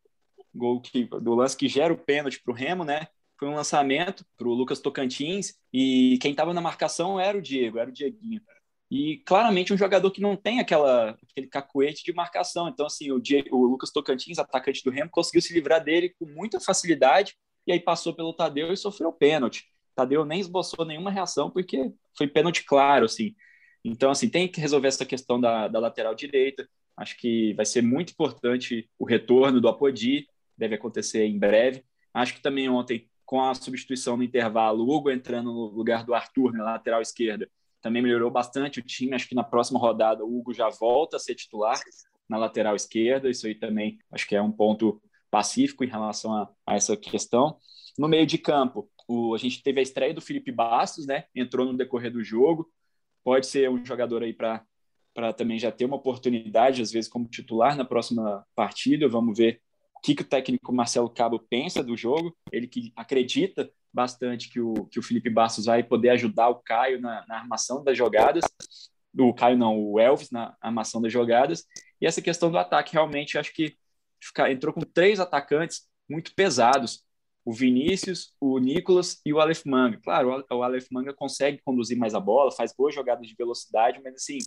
gol 0.54 0.80
que, 0.80 1.04
do 1.04 1.36
lance 1.36 1.58
que 1.58 1.68
gera 1.68 1.94
o 1.94 1.98
pênalti 1.98 2.42
para 2.42 2.54
o 2.54 2.56
Remo, 2.56 2.86
né? 2.86 3.08
Foi 3.38 3.50
um 3.50 3.56
lançamento 3.56 4.26
para 4.38 4.48
o 4.48 4.54
Lucas 4.54 4.80
Tocantins 4.80 5.56
e 5.74 6.18
quem 6.22 6.32
estava 6.32 6.54
na 6.54 6.62
marcação 6.62 7.20
era 7.20 7.38
o 7.38 7.42
Diego, 7.42 7.78
era 7.78 7.90
o 7.90 7.94
Dieguinho. 7.94 8.42
E 8.90 9.18
claramente 9.26 9.74
um 9.74 9.78
jogador 9.78 10.10
que 10.12 10.22
não 10.22 10.38
tem 10.38 10.62
aquela, 10.62 11.18
aquele 11.30 11.48
cacuete 11.48 12.06
de 12.06 12.14
marcação. 12.14 12.70
Então, 12.70 12.86
assim, 12.86 13.12
o, 13.12 13.20
Diego, 13.20 13.58
o 13.58 13.66
Lucas 13.66 13.92
Tocantins, 13.92 14.40
atacante 14.40 14.82
do 14.82 14.92
Remo, 14.92 15.10
conseguiu 15.12 15.42
se 15.42 15.54
livrar 15.54 15.84
dele 15.84 16.16
com 16.18 16.26
muita 16.26 16.62
facilidade 16.62 17.36
e 17.68 17.72
aí 17.72 17.80
passou 17.80 18.14
pelo 18.14 18.34
Tadeu 18.34 18.72
e 18.72 18.78
sofreu 18.78 19.12
pênalti. 19.12 19.68
Tadeu 19.96 20.26
nem 20.26 20.40
esboçou 20.40 20.86
nenhuma 20.86 21.10
reação 21.10 21.50
porque 21.50 21.92
foi 22.18 22.28
pênalti 22.28 22.64
claro, 22.66 23.06
assim. 23.06 23.36
Então, 23.84 24.12
assim, 24.12 24.30
tem 24.30 24.48
que 24.48 24.60
resolver 24.60 24.88
essa 24.88 25.06
questão 25.06 25.40
da, 25.40 25.68
da 25.68 25.80
lateral 25.80 26.14
direita. 26.16 26.68
Acho 26.98 27.18
que 27.18 27.54
vai 27.54 27.66
ser 27.66 27.82
muito 27.82 28.12
importante 28.12 28.90
o 28.98 29.06
retorno 29.06 29.62
do 29.62 29.68
Apodi, 29.68 30.28
deve 30.58 30.76
acontecer 30.76 31.26
em 31.26 31.38
breve. 31.38 31.84
Acho 32.14 32.34
que 32.34 32.42
também 32.42 32.70
ontem, 32.70 33.08
com 33.26 33.42
a 33.42 33.54
substituição 33.54 34.18
no 34.18 34.24
intervalo, 34.24 34.84
o 34.84 34.90
Hugo 34.90 35.12
entrando 35.12 35.52
no 35.52 35.66
lugar 35.66 36.04
do 36.04 36.14
Arthur 36.14 36.54
na 36.54 36.64
lateral 36.64 37.02
esquerda, 37.02 37.50
também 37.82 38.02
melhorou 38.02 38.32
bastante 38.32 38.80
o 38.80 38.84
time. 38.84 39.14
Acho 39.14 39.28
que 39.28 39.36
na 39.36 39.44
próxima 39.44 39.80
rodada 39.80 40.24
o 40.24 40.38
Hugo 40.38 40.54
já 40.54 40.70
volta 40.70 41.18
a 41.18 41.20
ser 41.20 41.36
titular 41.36 41.80
na 42.28 42.38
lateral 42.38 42.76
esquerda. 42.76 43.30
Isso 43.30 43.46
aí 43.46 43.54
também 43.54 44.00
acho 44.12 44.28
que 44.28 44.36
é 44.36 44.42
um 44.42 44.52
ponto 44.52 45.02
pacífico 45.36 45.84
em 45.84 45.90
relação 45.90 46.34
a, 46.34 46.50
a 46.66 46.76
essa 46.76 46.96
questão. 46.96 47.58
No 48.00 48.08
meio 48.08 48.26
de 48.26 48.38
campo, 48.38 48.90
O, 49.06 49.36
a 49.36 49.38
gente 49.38 49.62
teve 49.62 49.82
a 49.82 49.84
estreia 49.84 50.14
do 50.14 50.22
Felipe 50.22 50.50
Bastos, 50.50 51.06
né? 51.06 51.26
Entrou 51.36 51.66
no 51.66 51.78
decorrer 51.78 52.10
do 52.10 52.24
jogo. 52.24 52.72
Pode 53.22 53.46
ser 53.46 53.70
um 53.70 53.84
jogador 53.86 54.24
aí 54.24 54.34
para 54.34 55.34
também 55.36 55.60
já 55.60 55.72
ter 55.72 55.86
uma 55.86 55.98
oportunidade, 55.98 56.82
às 56.82 56.90
vezes, 56.90 57.10
como 57.10 57.28
titular 57.28 57.76
na 57.76 57.84
próxima 57.84 58.46
partida. 58.56 59.10
Vamos 59.10 59.38
ver 59.38 59.60
o 59.94 60.00
que, 60.00 60.16
que 60.16 60.22
o 60.22 60.28
técnico 60.28 60.74
Marcelo 60.74 61.10
Cabo 61.10 61.38
pensa 61.50 61.84
do 61.84 61.98
jogo. 61.98 62.34
Ele 62.50 62.68
que 62.68 62.94
acredita 62.96 63.70
bastante 63.94 64.50
que 64.50 64.62
o, 64.62 64.74
que 64.90 65.00
o 65.00 65.04
Felipe 65.04 65.30
Bastos 65.30 65.66
vai 65.66 65.84
poder 65.84 66.12
ajudar 66.12 66.48
o 66.50 66.62
Caio 66.64 67.02
na, 67.02 67.26
na 67.28 67.36
armação 67.40 67.84
das 67.84 67.98
jogadas. 67.98 68.46
O 69.18 69.34
Caio 69.34 69.58
não, 69.58 69.78
o 69.78 70.00
Elvis 70.00 70.32
na 70.32 70.56
armação 70.62 71.02
das 71.02 71.12
jogadas. 71.12 71.66
E 72.00 72.06
essa 72.08 72.22
questão 72.22 72.50
do 72.50 72.58
ataque, 72.58 72.94
realmente, 72.94 73.38
acho 73.38 73.54
que 73.54 73.76
entrou 74.50 74.74
com 74.74 74.82
três 74.82 75.20
atacantes 75.20 75.88
muito 76.10 76.34
pesados. 76.36 77.04
O 77.44 77.54
Vinícius, 77.54 78.34
o 78.42 78.58
Nicolas 78.58 79.22
e 79.24 79.32
o 79.32 79.40
Aleph 79.40 79.66
Manga. 79.66 80.00
Claro, 80.04 80.44
o 80.50 80.64
Aleph 80.64 80.88
Manga 80.92 81.14
consegue 81.14 81.62
conduzir 81.64 81.96
mais 81.96 82.16
a 82.16 82.20
bola, 82.20 82.52
faz 82.52 82.74
boas 82.76 82.96
jogadas 82.96 83.28
de 83.28 83.36
velocidade, 83.36 84.02
mas 84.04 84.16
assim, 84.16 84.40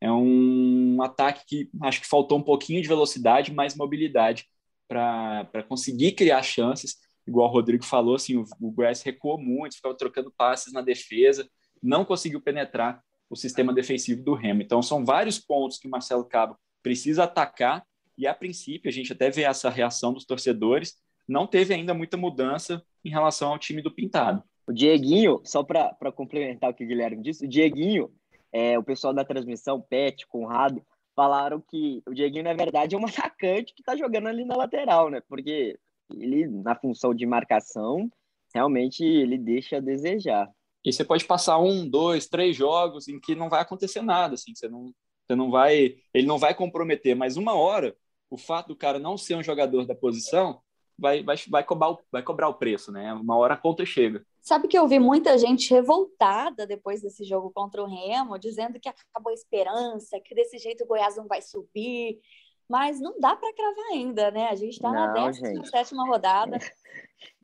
é 0.00 0.12
um 0.12 1.00
ataque 1.00 1.44
que 1.46 1.70
acho 1.80 2.00
que 2.00 2.06
faltou 2.06 2.36
um 2.38 2.42
pouquinho 2.42 2.82
de 2.82 2.88
velocidade, 2.88 3.54
mais 3.54 3.74
mobilidade 3.74 4.46
para 4.86 5.62
conseguir 5.68 6.12
criar 6.12 6.42
chances. 6.42 6.96
Igual 7.26 7.48
o 7.48 7.52
Rodrigo 7.52 7.84
falou, 7.84 8.16
assim, 8.16 8.36
o, 8.36 8.44
o 8.60 8.70
Grass 8.70 9.00
recuou 9.02 9.38
muito, 9.38 9.76
ficava 9.76 9.96
trocando 9.96 10.30
passes 10.36 10.72
na 10.72 10.82
defesa, 10.82 11.48
não 11.82 12.04
conseguiu 12.04 12.40
penetrar 12.40 13.02
o 13.30 13.36
sistema 13.36 13.72
defensivo 13.72 14.22
do 14.22 14.34
Remo. 14.34 14.60
Então, 14.60 14.82
são 14.82 15.04
vários 15.04 15.38
pontos 15.38 15.78
que 15.78 15.86
o 15.86 15.90
Marcelo 15.90 16.24
Cabo 16.24 16.58
precisa 16.82 17.24
atacar 17.24 17.82
e, 18.16 18.26
a 18.26 18.34
princípio, 18.34 18.88
a 18.88 18.92
gente 18.92 19.12
até 19.12 19.30
vê 19.30 19.42
essa 19.42 19.70
reação 19.70 20.12
dos 20.12 20.24
torcedores, 20.24 20.96
não 21.28 21.46
teve 21.46 21.72
ainda 21.74 21.94
muita 21.94 22.16
mudança 22.16 22.84
em 23.04 23.10
relação 23.10 23.50
ao 23.50 23.58
time 23.58 23.82
do 23.82 23.90
Pintado. 23.90 24.42
O 24.66 24.72
Dieguinho, 24.72 25.40
só 25.44 25.62
para 25.62 26.12
complementar 26.14 26.70
o 26.70 26.74
que 26.74 26.84
o 26.84 26.86
Guilherme 26.86 27.22
disse, 27.22 27.44
o 27.44 27.48
Dieguinho 27.48 28.10
é, 28.52 28.78
o 28.78 28.82
pessoal 28.82 29.14
da 29.14 29.24
transmissão, 29.24 29.80
Pet, 29.80 30.26
Conrado, 30.26 30.84
falaram 31.16 31.60
que 31.60 32.02
o 32.06 32.12
Dieguinho, 32.12 32.44
na 32.44 32.52
verdade, 32.52 32.94
é 32.94 32.98
um 32.98 33.06
atacante 33.06 33.72
que 33.74 33.80
está 33.80 33.96
jogando 33.96 34.28
ali 34.28 34.44
na 34.44 34.56
lateral, 34.56 35.08
né? 35.08 35.20
Porque 35.26 35.78
ele, 36.10 36.46
na 36.46 36.76
função 36.76 37.14
de 37.14 37.24
marcação, 37.24 38.10
realmente 38.54 39.02
ele 39.02 39.38
deixa 39.38 39.78
a 39.78 39.80
desejar. 39.80 40.50
E 40.84 40.92
você 40.92 41.04
pode 41.04 41.24
passar 41.24 41.58
um, 41.58 41.88
dois, 41.88 42.26
três 42.26 42.54
jogos 42.54 43.08
em 43.08 43.18
que 43.18 43.34
não 43.34 43.48
vai 43.48 43.62
acontecer 43.62 44.02
nada, 44.02 44.34
assim, 44.34 44.54
você 44.54 44.68
não, 44.68 44.92
você 45.24 45.34
não 45.34 45.50
vai, 45.50 45.96
ele 46.12 46.26
não 46.26 46.38
vai 46.38 46.54
comprometer, 46.54 47.14
mas 47.14 47.36
uma 47.36 47.54
hora, 47.54 47.96
o 48.32 48.38
fato 48.38 48.68
do 48.68 48.76
cara 48.76 48.98
não 48.98 49.18
ser 49.18 49.34
um 49.34 49.42
jogador 49.42 49.84
da 49.84 49.94
posição 49.94 50.58
vai, 50.98 51.22
vai, 51.22 51.36
vai, 51.48 51.62
cobrar, 51.62 51.90
o, 51.90 51.98
vai 52.10 52.22
cobrar 52.22 52.48
o 52.48 52.54
preço, 52.54 52.90
né? 52.90 53.12
Uma 53.12 53.36
hora 53.36 53.52
a 53.52 53.58
conta 53.58 53.84
chega. 53.84 54.24
Sabe 54.40 54.68
que 54.68 54.78
eu 54.78 54.88
vi 54.88 54.98
muita 54.98 55.36
gente 55.36 55.70
revoltada 55.70 56.66
depois 56.66 57.02
desse 57.02 57.24
jogo 57.24 57.50
contra 57.54 57.82
o 57.82 57.86
Remo, 57.86 58.38
dizendo 58.38 58.80
que 58.80 58.88
acabou 58.88 59.30
a 59.30 59.34
esperança, 59.34 60.18
que 60.18 60.34
desse 60.34 60.56
jeito 60.56 60.82
o 60.82 60.86
Goiás 60.86 61.14
não 61.16 61.26
vai 61.26 61.42
subir. 61.42 62.20
Mas 62.66 62.98
não 62.98 63.20
dá 63.20 63.36
para 63.36 63.52
cravar 63.52 63.92
ainda, 63.92 64.30
né? 64.30 64.48
A 64.48 64.54
gente 64.54 64.72
está 64.72 64.90
na 64.90 65.12
17 65.12 65.94
rodada. 65.94 66.58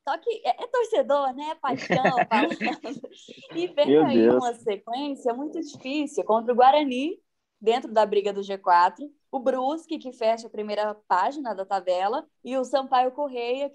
Só 0.09 0.17
que 0.17 0.41
é, 0.43 0.65
é, 0.65 0.67
torcedor, 0.69 1.35
né? 1.35 1.55
Paixão 1.61 1.97
falando. 2.31 3.11
E 3.55 3.67
vem 3.67 3.89
Meu 3.89 4.07
aí 4.07 4.23
Deus. 4.23 4.37
uma 4.37 4.55
sequência 4.55 5.35
muito 5.35 5.61
difícil 5.61 6.25
contra 6.25 6.51
o 6.51 6.57
Guarani, 6.57 7.21
dentro 7.61 7.93
da 7.93 8.07
briga 8.07 8.33
do 8.33 8.41
G4, 8.41 8.95
o 9.31 9.39
Brusque, 9.39 9.99
que 9.99 10.13
fecha 10.13 10.47
a 10.47 10.51
primeira 10.51 10.95
página 11.07 11.55
da 11.55 11.65
tabela, 11.65 12.27
e 12.45 12.57
o 12.57 12.65
Sampaio 12.65 13.13
Correia, 13.13 13.73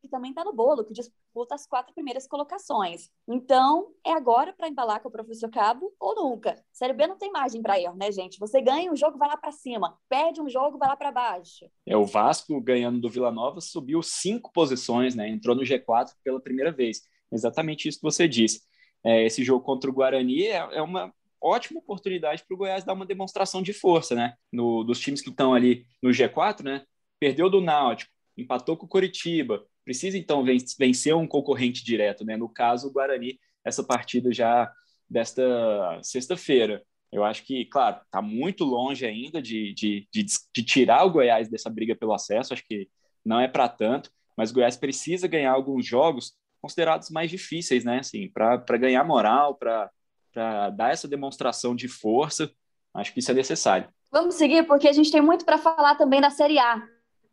que 0.00 0.08
também 0.08 0.30
está 0.30 0.44
no 0.44 0.52
bolo, 0.52 0.84
que 0.84 0.92
disputa 0.92 1.54
as 1.54 1.66
quatro 1.66 1.92
primeiras 1.94 2.26
colocações. 2.26 3.10
Então, 3.28 3.92
é 4.04 4.12
agora 4.12 4.52
para 4.52 4.68
embalar 4.68 5.00
com 5.00 5.08
o 5.08 5.12
professor 5.12 5.50
Cabo 5.50 5.92
ou 5.98 6.14
nunca. 6.14 6.62
Série 6.72 6.92
B 6.92 7.06
não 7.06 7.18
tem 7.18 7.30
margem 7.30 7.60
para 7.60 7.80
erro, 7.80 7.96
né, 7.96 8.10
gente? 8.12 8.38
Você 8.38 8.60
ganha 8.60 8.90
um 8.90 8.96
jogo, 8.96 9.18
vai 9.18 9.28
lá 9.28 9.36
para 9.36 9.52
cima. 9.52 9.98
Perde 10.08 10.40
um 10.40 10.48
jogo, 10.48 10.78
vai 10.78 10.88
lá 10.88 10.96
para 10.96 11.12
baixo. 11.12 11.66
É, 11.84 11.96
o 11.96 12.06
Vasco, 12.06 12.60
ganhando 12.60 13.00
do 13.00 13.10
Vila 13.10 13.30
Nova, 13.30 13.60
subiu 13.60 14.02
cinco 14.02 14.52
posições, 14.52 15.14
né? 15.14 15.28
Entrou 15.28 15.54
no 15.54 15.62
G4 15.62 16.12
pela 16.22 16.40
primeira 16.40 16.72
vez. 16.72 17.02
Exatamente 17.30 17.88
isso 17.88 17.98
que 17.98 18.04
você 18.04 18.28
disse. 18.28 18.62
É, 19.04 19.24
esse 19.24 19.44
jogo 19.44 19.64
contra 19.64 19.90
o 19.90 19.92
Guarani 19.92 20.46
é, 20.46 20.56
é 20.56 20.82
uma 20.82 21.12
ótima 21.42 21.80
oportunidade 21.80 22.44
para 22.46 22.54
o 22.54 22.58
Goiás 22.58 22.84
dar 22.84 22.92
uma 22.92 23.06
demonstração 23.06 23.62
de 23.62 23.72
força, 23.72 24.14
né? 24.14 24.34
No, 24.52 24.84
dos 24.84 25.00
times 25.00 25.20
que 25.20 25.30
estão 25.30 25.54
ali 25.54 25.86
no 26.02 26.10
G4, 26.10 26.62
né? 26.64 26.84
Perdeu 27.18 27.48
do 27.48 27.60
Náutico, 27.60 28.12
empatou 28.36 28.76
com 28.76 28.86
o 28.86 28.88
Coritiba, 28.88 29.64
precisa 29.84 30.18
então 30.18 30.44
vencer 30.78 31.14
um 31.14 31.26
concorrente 31.26 31.84
direto, 31.84 32.24
né? 32.24 32.36
No 32.36 32.48
caso, 32.48 32.88
o 32.88 32.92
Guarani, 32.92 33.38
essa 33.64 33.82
partida 33.84 34.32
já 34.32 34.70
desta 35.08 36.00
sexta-feira. 36.02 36.82
Eu 37.12 37.24
acho 37.24 37.44
que, 37.44 37.64
claro, 37.66 38.00
está 38.04 38.20
muito 38.20 38.64
longe 38.64 39.06
ainda 39.06 39.40
de, 39.40 39.72
de, 39.72 40.08
de, 40.12 40.26
de, 40.54 40.62
tirar 40.64 41.04
o 41.04 41.10
Goiás 41.10 41.48
dessa 41.48 41.70
briga 41.70 41.94
pelo 41.94 42.12
acesso, 42.12 42.52
acho 42.52 42.66
que 42.66 42.88
não 43.24 43.40
é 43.40 43.48
para 43.48 43.68
tanto, 43.68 44.10
mas 44.36 44.50
o 44.50 44.54
Goiás 44.54 44.76
precisa 44.76 45.28
ganhar 45.28 45.52
alguns 45.52 45.86
jogos 45.86 46.34
considerados 46.60 47.10
mais 47.10 47.30
difíceis, 47.30 47.84
né? 47.84 48.00
Assim, 48.00 48.28
para 48.28 48.76
ganhar 48.76 49.04
moral, 49.04 49.54
para 49.54 49.90
para 50.36 50.68
dar 50.68 50.92
essa 50.92 51.08
demonstração 51.08 51.74
de 51.74 51.88
força. 51.88 52.52
Acho 52.92 53.10
que 53.14 53.20
isso 53.20 53.30
é 53.30 53.34
necessário. 53.34 53.88
Vamos 54.12 54.34
seguir, 54.34 54.66
porque 54.66 54.86
a 54.86 54.92
gente 54.92 55.10
tem 55.10 55.22
muito 55.22 55.46
para 55.46 55.56
falar 55.56 55.94
também 55.94 56.20
da 56.20 56.28
Série 56.28 56.58
A. 56.58 56.86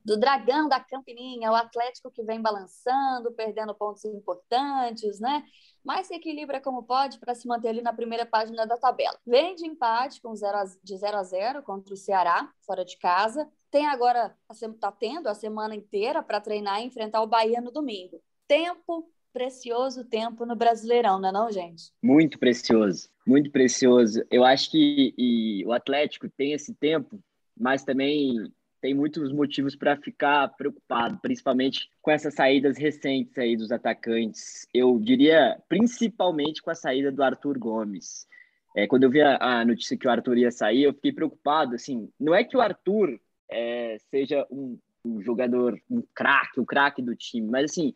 Do 0.05 0.17
Dragão 0.17 0.69
da 0.69 0.79
Campininha, 0.79 1.51
o 1.51 1.55
Atlético 1.55 2.09
que 2.11 2.23
vem 2.23 2.41
balançando, 2.41 3.31
perdendo 3.33 3.75
pontos 3.75 4.03
importantes, 4.05 5.19
né? 5.19 5.43
Mas 5.83 6.07
se 6.07 6.15
equilibra 6.15 6.61
como 6.61 6.83
pode 6.83 7.19
para 7.19 7.35
se 7.35 7.45
manter 7.45 7.69
ali 7.69 7.81
na 7.81 7.93
primeira 7.93 8.25
página 8.25 8.65
da 8.65 8.77
tabela. 8.77 9.17
Vem 9.25 9.55
de 9.55 9.65
empate 9.65 10.21
com 10.21 10.33
zero 10.35 10.57
a, 10.57 10.63
de 10.81 10.97
0 10.97 11.17
a 11.17 11.23
0 11.23 11.63
contra 11.63 11.93
o 11.93 11.97
Ceará, 11.97 12.49
fora 12.65 12.85
de 12.85 12.97
casa. 12.97 13.49
Tem 13.69 13.85
agora, 13.87 14.35
está 14.49 14.91
tendo 14.91 15.27
a 15.27 15.33
semana 15.33 15.75
inteira 15.75 16.23
para 16.23 16.41
treinar 16.41 16.81
e 16.81 16.85
enfrentar 16.85 17.21
o 17.21 17.27
Bahia 17.27 17.61
no 17.61 17.71
domingo. 17.71 18.21
Tempo 18.45 19.09
precioso 19.33 20.05
tempo 20.05 20.45
no 20.45 20.55
Brasileirão, 20.55 21.19
não 21.19 21.29
é 21.29 21.31
não, 21.31 21.51
gente? 21.51 21.91
Muito 22.01 22.37
precioso, 22.37 23.09
muito 23.25 23.51
precioso. 23.51 24.23
Eu 24.29 24.45
acho 24.45 24.69
que 24.71 25.63
o 25.65 25.73
Atlético 25.73 26.29
tem 26.29 26.53
esse 26.53 26.73
tempo, 26.75 27.19
mas 27.57 27.83
também 27.83 28.51
tem 28.79 28.93
muitos 28.93 29.31
motivos 29.31 29.75
para 29.75 29.95
ficar 29.95 30.49
preocupado, 30.57 31.17
principalmente 31.21 31.89
com 32.01 32.11
essas 32.11 32.33
saídas 32.33 32.77
recentes 32.77 33.37
aí 33.37 33.55
dos 33.55 33.71
atacantes. 33.71 34.67
Eu 34.73 34.99
diria 34.99 35.57
principalmente 35.69 36.61
com 36.61 36.69
a 36.69 36.75
saída 36.75 37.11
do 37.11 37.23
Arthur 37.23 37.57
Gomes. 37.57 38.27
É, 38.75 38.85
quando 38.85 39.03
eu 39.03 39.09
vi 39.09 39.21
a, 39.21 39.37
a, 39.37 39.65
notícia 39.65 39.97
que 39.97 40.05
o 40.05 40.11
Arthur 40.11 40.37
ia 40.37 40.51
sair, 40.51 40.83
eu 40.83 40.93
fiquei 40.93 41.13
preocupado. 41.13 41.75
Assim, 41.75 42.09
não 42.19 42.35
é 42.35 42.43
que 42.43 42.57
o 42.57 42.61
Arthur 42.61 43.17
é, 43.49 43.97
seja 44.09 44.45
um, 44.51 44.77
um 45.05 45.21
jogador, 45.21 45.79
um 45.89 46.03
craque, 46.13 46.59
o 46.59 46.65
craque 46.65 47.01
do 47.01 47.15
time, 47.15 47.49
mas 47.49 47.71
assim, 47.71 47.93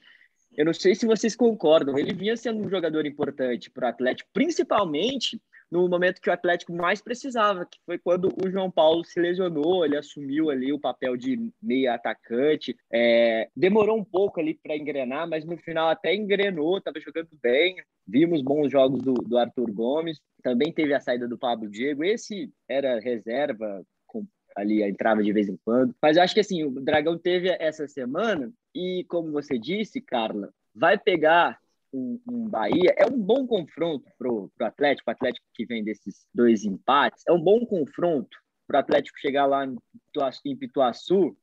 eu 0.58 0.66
não 0.66 0.74
sei 0.74 0.96
se 0.96 1.06
vocês 1.06 1.36
concordam, 1.36 1.98
ele 1.98 2.14
vinha 2.14 2.36
sendo 2.36 2.66
um 2.66 2.70
jogador 2.70 3.06
importante 3.06 3.70
para 3.70 3.86
o 3.86 3.90
Atlético, 3.90 4.30
principalmente 4.34 5.40
no 5.70 5.88
momento 5.88 6.22
que 6.22 6.30
o 6.30 6.34
Atlético 6.34 6.74
mais 6.74 7.02
precisava, 7.02 7.66
que 7.66 7.78
foi 7.86 7.98
quando 8.00 8.30
o 8.44 8.50
João 8.50 8.72
Paulo 8.72 9.04
se 9.04 9.20
lesionou, 9.20 9.86
ele 9.86 9.98
assumiu 9.98 10.50
ali 10.50 10.72
o 10.72 10.80
papel 10.80 11.16
de 11.18 11.52
meia 11.62 11.94
atacante, 11.94 12.76
é, 12.92 13.50
demorou 13.56 13.98
um 13.98 14.04
pouco 14.04 14.40
ali 14.40 14.54
para 14.56 14.76
engrenar, 14.76 15.28
mas 15.28 15.46
no 15.46 15.58
final 15.58 15.90
até 15.90 16.16
engrenou, 16.16 16.78
estava 16.78 17.00
jogando 17.00 17.30
bem, 17.42 17.76
vimos 18.08 18.42
bons 18.42 18.72
jogos 18.72 19.02
do, 19.02 19.14
do 19.14 19.38
Arthur 19.38 19.72
Gomes, 19.72 20.20
também 20.42 20.72
teve 20.72 20.94
a 20.94 21.00
saída 21.00 21.28
do 21.28 21.38
Pablo 21.38 21.70
Diego, 21.70 22.04
esse 22.04 22.50
era 22.68 23.00
reserva, 23.00 23.84
ali 24.58 24.84
entrava 24.84 25.24
de 25.24 25.32
vez 25.32 25.48
em 25.48 25.58
quando. 25.64 25.96
Mas 26.02 26.18
eu 26.18 26.24
acho 26.24 26.34
que 26.34 26.40
assim, 26.40 26.64
o 26.64 26.72
Dragão 26.72 27.18
teve 27.18 27.50
essa 27.60 27.88
semana 27.88 28.52
e, 28.74 29.06
como 29.08 29.32
você 29.32 29.58
disse, 29.58 30.02
Carla, 30.02 30.52
vai 30.74 30.98
pegar 30.98 31.60
um, 31.94 32.20
um 32.28 32.50
Bahia. 32.50 32.94
É 32.98 33.06
um 33.06 33.18
bom 33.18 33.46
confronto 33.46 34.06
pro, 34.18 34.52
pro 34.58 34.68
Atlético, 34.68 35.10
o 35.10 35.14
Atlético 35.14 35.46
que 35.54 35.66
vem 35.66 35.84
desses 35.84 36.26
dois 36.34 36.66
empates. 36.66 37.24
É 37.28 37.32
um 37.32 37.42
bom 37.42 37.66
confronto 37.66 38.36
pro 38.68 38.80
Atlético 38.80 39.20
chegar 39.20 39.46
lá 39.46 39.66
em 39.66 39.78
em 40.46 40.56
Pituaçu 40.56 41.38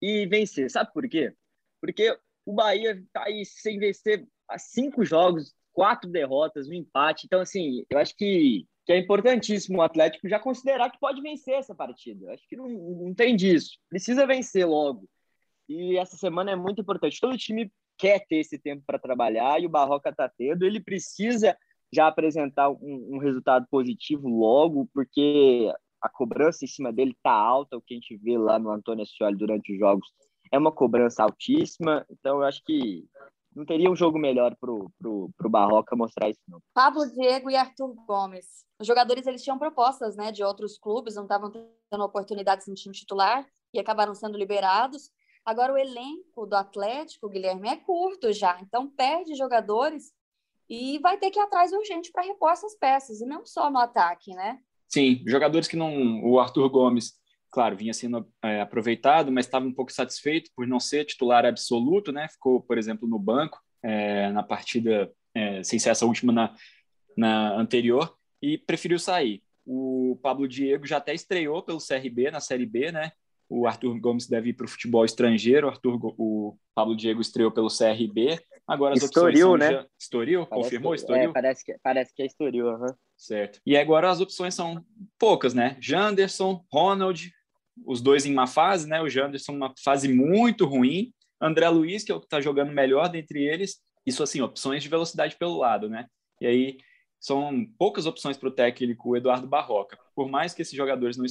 e 0.00 0.26
vencer. 0.26 0.70
Sabe 0.70 0.92
por 0.92 1.08
quê? 1.08 1.34
Porque 1.80 2.16
o 2.46 2.52
Bahia 2.52 3.02
tá 3.12 3.24
aí 3.24 3.44
sem 3.44 3.78
vencer 3.78 4.26
há 4.48 4.58
cinco 4.58 5.04
jogos, 5.04 5.52
quatro 5.72 6.08
derrotas, 6.08 6.68
um 6.68 6.72
empate. 6.72 7.26
Então, 7.26 7.40
assim, 7.40 7.84
eu 7.90 7.98
acho 7.98 8.16
que 8.16 8.66
que 8.90 8.94
é 8.94 8.98
importantíssimo 8.98 9.78
o 9.78 9.82
Atlético 9.82 10.28
já 10.28 10.40
considerar 10.40 10.90
que 10.90 10.98
pode 10.98 11.22
vencer 11.22 11.54
essa 11.54 11.72
partida. 11.72 12.32
Acho 12.32 12.44
que 12.48 12.56
não, 12.56 12.68
não 12.68 13.14
tem 13.14 13.36
disso. 13.36 13.78
Precisa 13.88 14.26
vencer 14.26 14.66
logo. 14.66 15.08
E 15.68 15.96
essa 15.96 16.16
semana 16.16 16.50
é 16.50 16.56
muito 16.56 16.80
importante. 16.80 17.20
Todo 17.20 17.38
time 17.38 17.70
quer 17.96 18.26
ter 18.26 18.38
esse 18.38 18.58
tempo 18.58 18.82
para 18.84 18.98
trabalhar 18.98 19.62
e 19.62 19.66
o 19.66 19.70
Barroca 19.70 20.10
está 20.10 20.28
tendo. 20.28 20.64
Ele 20.64 20.80
precisa 20.80 21.56
já 21.92 22.08
apresentar 22.08 22.68
um, 22.68 23.10
um, 23.12 23.18
resultado 23.18 23.64
positivo 23.70 24.28
logo, 24.28 24.90
porque 24.92 25.72
a 26.02 26.08
cobrança 26.08 26.64
em 26.64 26.68
cima 26.68 26.92
dele 26.92 27.12
está 27.12 27.30
alta. 27.30 27.76
O 27.76 27.80
que 27.80 27.94
a 27.94 27.96
gente 27.96 28.16
vê 28.16 28.36
lá 28.36 28.58
no 28.58 28.72
Antônio 28.72 29.04
Ascioli 29.04 29.36
durante 29.36 29.72
os 29.72 29.78
jogos 29.78 30.08
é 30.50 30.58
uma 30.58 30.72
cobrança 30.72 31.22
altíssima. 31.22 32.04
Então, 32.10 32.38
eu 32.38 32.42
acho 32.42 32.60
que 32.64 33.04
não 33.54 33.64
teria 33.64 33.90
um 33.90 33.96
jogo 33.96 34.18
melhor 34.18 34.56
pro, 34.56 34.90
pro, 34.98 35.30
pro 35.36 35.50
Barroca 35.50 35.96
mostrar 35.96 36.30
isso, 36.30 36.40
não. 36.48 36.60
Pablo 36.72 37.06
Diego 37.10 37.50
e 37.50 37.56
Arthur 37.56 37.94
Gomes. 38.06 38.64
Os 38.80 38.86
jogadores 38.86 39.26
eles 39.26 39.42
tinham 39.42 39.58
propostas 39.58 40.16
né, 40.16 40.32
de 40.32 40.42
outros 40.42 40.78
clubes, 40.78 41.16
não 41.16 41.24
estavam 41.24 41.50
tendo 41.50 42.04
oportunidades 42.04 42.66
no 42.66 42.74
time 42.74 42.94
titular 42.94 43.46
e 43.74 43.80
acabaram 43.80 44.14
sendo 44.14 44.38
liberados. 44.38 45.10
Agora, 45.44 45.72
o 45.72 45.78
elenco 45.78 46.46
do 46.46 46.54
Atlético, 46.54 47.28
Guilherme, 47.28 47.68
é 47.68 47.76
curto 47.76 48.32
já, 48.32 48.58
então 48.60 48.88
perde 48.88 49.34
jogadores 49.34 50.12
e 50.68 50.98
vai 51.00 51.18
ter 51.18 51.30
que 51.30 51.38
ir 51.38 51.42
atrás 51.42 51.72
urgente 51.72 52.12
para 52.12 52.22
repor 52.22 52.50
essas 52.52 52.76
peças, 52.76 53.20
e 53.20 53.26
não 53.26 53.44
só 53.44 53.70
no 53.70 53.78
ataque, 53.78 54.32
né? 54.34 54.60
Sim, 54.88 55.22
jogadores 55.26 55.66
que 55.66 55.76
não. 55.76 56.22
O 56.24 56.38
Arthur 56.38 56.68
Gomes, 56.68 57.19
claro, 57.50 57.76
vinha 57.76 57.92
sendo 57.92 58.26
é, 58.42 58.60
aproveitado, 58.60 59.32
mas 59.32 59.46
estava 59.46 59.66
um 59.66 59.72
pouco 59.72 59.92
satisfeito 59.92 60.50
por 60.54 60.66
não 60.66 60.78
ser 60.80 61.04
titular 61.04 61.44
absoluto, 61.44 62.12
né? 62.12 62.28
Ficou, 62.28 62.60
por 62.60 62.78
exemplo, 62.78 63.08
no 63.08 63.18
banco 63.18 63.60
é, 63.82 64.30
na 64.30 64.42
partida, 64.42 65.10
é, 65.34 65.62
sem 65.62 65.78
ser 65.78 65.90
essa 65.90 66.06
última 66.06 66.32
na, 66.32 66.54
na 67.16 67.54
anterior, 67.54 68.16
e 68.40 68.56
preferiu 68.56 68.98
sair. 68.98 69.42
O 69.66 70.18
Pablo 70.22 70.48
Diego 70.48 70.86
já 70.86 70.96
até 70.96 71.14
estreou 71.14 71.62
pelo 71.62 71.78
CRB 71.78 72.30
na 72.30 72.40
Série 72.40 72.66
B, 72.66 72.92
né? 72.92 73.12
o 73.50 73.66
Arthur 73.66 73.98
Gomes 73.98 74.28
deve 74.28 74.50
ir 74.50 74.52
para 74.52 74.64
o 74.64 74.68
futebol 74.68 75.04
estrangeiro, 75.04 75.66
o, 75.66 75.70
Arthur, 75.70 76.14
o 76.16 76.56
Pablo 76.72 76.96
Diego 76.96 77.20
estreou 77.20 77.50
pelo 77.50 77.66
CRB, 77.66 78.38
agora 78.64 78.94
as 78.94 79.02
Estoril, 79.02 79.28
opções 79.28 79.38
são 79.40 79.56
né? 79.56 79.72
Já... 79.72 79.86
Estoril? 79.98 80.46
Parece 80.46 80.64
Confirmou 80.64 80.92
que, 80.92 80.98
Estoril? 80.98 81.30
É, 81.30 81.32
parece, 81.32 81.64
que, 81.64 81.76
parece 81.82 82.14
que 82.14 82.22
é 82.22 82.26
Estoril, 82.26 82.66
uhum. 82.66 82.94
Certo. 83.16 83.60
E 83.66 83.76
agora 83.76 84.08
as 84.08 84.20
opções 84.20 84.54
são 84.54 84.82
poucas, 85.18 85.52
né? 85.52 85.76
Janderson, 85.80 86.64
Ronald, 86.72 87.32
os 87.86 88.00
dois 88.00 88.26
em 88.26 88.32
uma 88.32 88.46
fase, 88.46 88.88
né? 88.88 89.00
O 89.00 89.08
Janderson 89.08 89.52
uma 89.52 89.72
fase 89.82 90.12
muito 90.12 90.64
ruim, 90.66 91.12
André 91.40 91.68
Luiz, 91.68 92.04
que 92.04 92.12
é 92.12 92.14
o 92.14 92.20
que 92.20 92.26
está 92.26 92.40
jogando 92.40 92.72
melhor 92.72 93.08
dentre 93.08 93.42
eles, 93.44 93.80
isso 94.06 94.22
assim, 94.22 94.40
opções 94.40 94.82
de 94.82 94.88
velocidade 94.88 95.36
pelo 95.36 95.58
lado, 95.58 95.88
né? 95.88 96.06
E 96.40 96.46
aí 96.46 96.78
são 97.18 97.66
poucas 97.78 98.06
opções 98.06 98.36
para 98.36 98.48
o 98.48 98.52
técnico 98.52 99.16
Eduardo 99.16 99.46
Barroca. 99.46 99.98
Por 100.14 100.28
mais 100.28 100.54
que 100.54 100.62
esses 100.62 100.74
jogadores 100.74 101.16
não, 101.16 101.26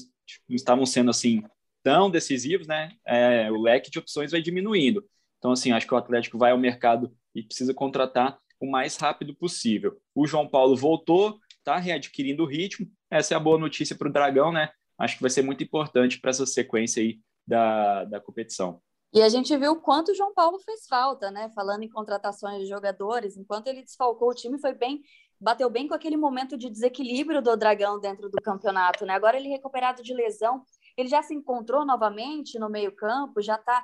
não 0.48 0.56
estavam 0.56 0.86
sendo 0.86 1.10
assim 1.10 1.44
tão 1.82 2.12
decisivos, 2.12 2.68
né, 2.68 2.92
é, 3.06 3.50
o 3.52 3.60
leque 3.62 3.90
de 3.90 4.00
opções 4.00 4.32
vai 4.32 4.42
diminuindo. 4.42 5.04
Então, 5.38 5.52
assim, 5.52 5.72
acho 5.72 5.88
que 5.88 5.94
o 5.94 5.98
Atlético 5.98 6.38
vai 6.38 6.52
ao 6.52 6.58
mercado 6.58 7.12
e 7.34 7.42
precisa 7.42 7.74
contratar 7.74 8.38
o 8.60 8.70
mais 8.70 8.98
rápido 8.98 9.34
possível. 9.34 9.98
O 10.14 10.28
João 10.28 10.48
Paulo 10.48 10.76
voltou, 10.76 11.40
está 11.58 11.78
readquirindo 11.78 12.44
o 12.44 12.46
ritmo. 12.46 12.88
Essa 13.10 13.34
é 13.34 13.38
a 13.38 13.40
boa 13.40 13.58
notícia 13.58 13.96
para 13.96 14.10
o 14.10 14.12
Dragão, 14.12 14.52
né? 14.52 14.70
Acho 15.00 15.16
que 15.16 15.22
vai 15.22 15.30
ser 15.30 15.42
muito 15.42 15.64
importante 15.64 16.20
para 16.20 16.30
essa 16.30 16.46
sequência 16.46 17.02
aí 17.02 17.20
da, 17.48 18.04
da 18.06 18.20
competição. 18.20 18.82
E 19.12 19.22
a 19.24 19.30
gente 19.30 19.56
viu 19.58 19.78
quanto 19.78 20.12
o 20.12 20.16
João 20.16 20.34
Paulo 20.34 20.60
fez 20.60 20.86
falta, 20.88 21.32
né? 21.32 21.50
Falando 21.56 21.82
em 21.84 21.90
contratações 21.90 22.62
de 22.62 22.68
jogadores, 22.68 23.38
enquanto 23.38 23.68
ele 23.68 23.82
desfalcou 23.82 24.30
o 24.30 24.36
time, 24.36 24.60
foi 24.60 24.74
bem, 24.74 25.02
bateu 25.42 25.68
bem 25.70 25.88
com 25.88 25.96
aquele 25.96 26.16
momento 26.16 26.56
de 26.56 26.70
desequilíbrio 26.70 27.42
do 27.42 27.58
Dragão 27.58 28.00
dentro 28.00 28.30
do 28.30 28.40
campeonato, 28.42 29.06
né? 29.06 29.14
Agora 29.14 29.38
ele 29.38 29.50
recuperado 29.50 30.04
de 30.04 30.14
lesão, 30.14 30.64
ele 30.96 31.10
já 31.10 31.24
se 31.24 31.34
encontrou 31.34 31.84
novamente 31.86 32.60
no 32.60 32.70
meio-campo, 32.70 33.42
já 33.42 33.56
está 33.56 33.84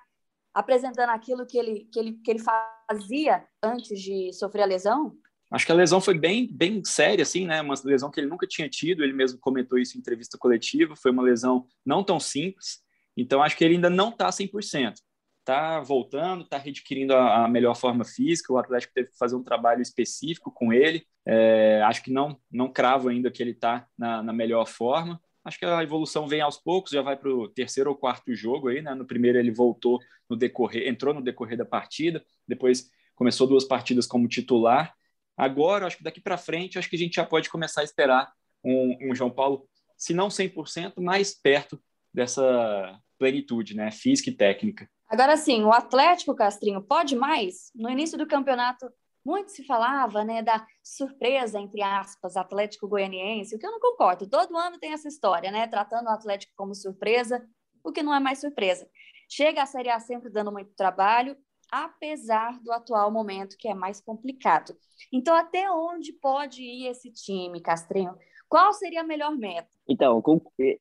apresentando 0.54 1.10
aquilo 1.10 1.46
que 1.46 1.58
ele, 1.58 1.90
que, 1.92 2.00
ele, 2.00 2.14
que 2.24 2.32
ele 2.32 2.40
fazia 2.40 3.46
antes 3.64 4.00
de 4.00 4.32
sofrer 4.32 4.62
a 4.62 4.68
lesão? 4.68 5.18
Acho 5.52 5.66
que 5.66 5.72
a 5.72 5.76
lesão 5.76 6.02
foi 6.02 6.18
bem, 6.18 6.50
bem 6.52 6.84
séria, 6.84 7.24
assim, 7.24 7.46
né? 7.46 7.62
Uma 7.62 7.76
lesão 7.84 8.10
que 8.10 8.20
ele 8.20 8.28
nunca 8.28 8.48
tinha 8.48 8.68
tido, 8.68 9.04
ele 9.04 9.14
mesmo 9.14 9.40
comentou 9.40 9.78
isso 9.78 9.98
em 9.98 10.00
entrevista 10.00 10.38
coletiva, 10.38 10.96
foi 10.96 11.12
uma 11.12 11.24
lesão 11.24 11.66
não 11.86 12.04
tão 12.04 12.20
simples, 12.20 12.80
então 13.16 13.42
acho 13.42 13.56
que 13.56 13.64
ele 13.64 13.76
ainda 13.76 13.90
não 13.90 14.10
está 14.10 14.30
100%. 14.30 14.96
Está 15.40 15.80
voltando, 15.80 16.44
está 16.44 16.58
readquirindo 16.58 17.14
a, 17.14 17.46
a, 17.46 17.48
melhor 17.48 17.76
forma 17.76 18.04
física, 18.04 18.52
o 18.52 18.58
Atlético 18.58 18.94
teve 18.94 19.12
que 19.12 19.18
fazer 19.18 19.36
um 19.36 19.44
trabalho 19.44 19.82
específico 19.82 20.52
com 20.52 20.74
ele, 20.74 21.06
é, 21.26 21.82
acho 21.84 22.04
que 22.04 22.12
não, 22.12 22.40
não 22.52 22.72
cravo 22.72 23.10
ainda 23.10 23.30
que 23.30 23.44
ele 23.44 23.52
está 23.52 23.86
na, 23.96 24.24
na 24.24 24.34
melhor 24.34 24.68
forma, 24.68 25.22
Acho 25.46 25.60
que 25.60 25.66
a 25.66 25.84
evolução 25.84 26.28
vem 26.28 26.42
aos 26.42 26.58
poucos, 26.58 26.92
já 26.92 27.04
vai 27.04 27.16
para 27.16 27.30
o 27.30 27.48
terceiro 27.48 27.92
ou 27.92 27.96
quarto 27.96 28.34
jogo 28.34 28.68
aí, 28.68 28.82
né? 28.82 28.96
No 28.96 29.06
primeiro 29.06 29.38
ele 29.38 29.52
voltou 29.52 30.00
no 30.28 30.36
decorrer, 30.36 30.88
entrou 30.88 31.14
no 31.14 31.22
decorrer 31.22 31.56
da 31.56 31.64
partida, 31.64 32.26
depois 32.48 32.90
começou 33.14 33.46
duas 33.46 33.64
partidas 33.64 34.08
como 34.08 34.28
titular. 34.28 34.96
Agora, 35.38 35.86
acho 35.86 35.98
que 35.98 36.04
daqui 36.04 36.22
para 36.22 36.38
frente, 36.38 36.78
acho 36.78 36.90
que 36.90 36.96
a 36.96 37.00
gente 37.00 37.16
já 37.16 37.26
pode 37.26 37.50
começar 37.50 37.82
a 37.82 37.84
esperar 37.84 38.32
um, 38.64 39.10
um 39.10 39.16
João 39.16 39.30
Paulo, 39.30 39.68
se 39.98 40.14
não 40.14 40.28
100%, 40.28 41.02
mais 41.02 41.34
perto 41.34 41.82
dessa 42.14 43.00
plenitude, 43.18 43.76
né? 43.76 43.92
Física 43.92 44.30
e 44.30 44.36
técnica. 44.36 44.90
Agora 45.08 45.38
sim, 45.38 45.64
o 45.64 45.72
Atlético 45.72 46.36
Castrinho 46.36 46.82
pode 46.82 47.16
mais? 47.16 47.72
No 47.76 47.90
início 47.90 48.18
do 48.18 48.28
campeonato, 48.28 48.88
muito 49.26 49.52
se 49.52 49.64
falava 49.64 50.24
né, 50.24 50.42
da 50.42 50.66
surpresa, 50.84 51.60
entre 51.60 51.82
aspas, 51.82 52.38
Atlético 52.38 52.88
Goianiense, 52.88 53.56
o 53.56 53.60
que 53.60 53.66
eu 53.66 53.72
não 53.72 53.80
concordo. 53.80 54.30
Todo 54.30 54.58
ano 54.58 54.80
tem 54.80 54.94
essa 54.94 55.08
história, 55.08 55.52
né? 55.52 55.68
Tratando 55.68 56.08
o 56.08 56.12
Atlético 56.12 56.54
como 56.56 56.76
surpresa, 56.76 57.44
o 57.84 57.92
que 57.92 58.04
não 58.04 58.14
é 58.14 58.20
mais 58.20 58.40
surpresa. 58.40 58.88
Chega 59.30 59.64
a 59.64 59.66
Série 59.66 59.90
A 59.90 60.00
sempre 60.00 60.30
dando 60.30 60.52
muito 60.52 60.74
trabalho, 60.76 61.36
apesar 61.84 62.60
do 62.62 62.72
atual 62.72 63.12
momento 63.12 63.58
que 63.58 63.68
é 63.68 63.74
mais 63.74 64.00
complicado. 64.00 64.76
Então, 65.12 65.36
até 65.36 65.70
onde 65.70 66.14
pode 66.14 66.62
ir 66.62 66.88
esse 66.88 67.12
time, 67.12 67.60
Castrinho? 67.60 68.16
Qual 68.48 68.74
seria 68.74 69.02
a 69.02 69.04
melhor 69.04 69.36
meta? 69.36 69.70
Então, 69.88 70.22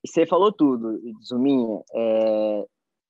você 0.05 0.27
falou 0.27 0.53
tudo, 0.53 1.01
Zuminha. 1.25 1.83
É, 1.93 2.67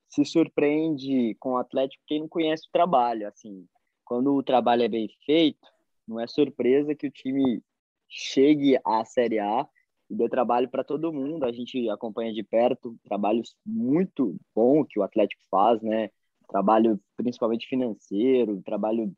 se 0.09 0.25
surpreende 0.25 1.35
com 1.41 1.53
o 1.53 1.57
Atlético 1.57 2.05
quem 2.07 2.21
não 2.21 2.29
conhece 2.29 2.69
o 2.69 2.73
trabalho, 2.73 3.27
assim 3.27 3.67
quando 4.05 4.35
o 4.35 4.43
trabalho 4.43 4.83
é 4.83 4.89
bem 4.89 5.09
feito, 5.25 5.67
não 6.07 6.21
é 6.21 6.27
surpresa 6.27 6.95
que 6.95 7.07
o 7.07 7.11
time 7.11 7.63
chegue 8.09 8.79
à 8.85 9.05
Série 9.05 9.39
A 9.39 9.67
e 10.11 10.15
dê 10.15 10.29
trabalho 10.29 10.69
para 10.69 10.85
todo 10.85 11.13
mundo. 11.13 11.45
A 11.45 11.53
gente 11.53 11.89
acompanha 11.89 12.33
de 12.33 12.43
perto 12.43 12.97
trabalhos 13.03 13.57
muito 13.65 14.37
bom 14.55 14.85
que 14.85 14.99
o 14.99 15.03
Atlético 15.03 15.43
faz, 15.51 15.81
né? 15.83 16.11
Trabalho 16.49 17.01
principalmente 17.17 17.69
financeiro, 17.69 18.63
trabalho 18.63 19.13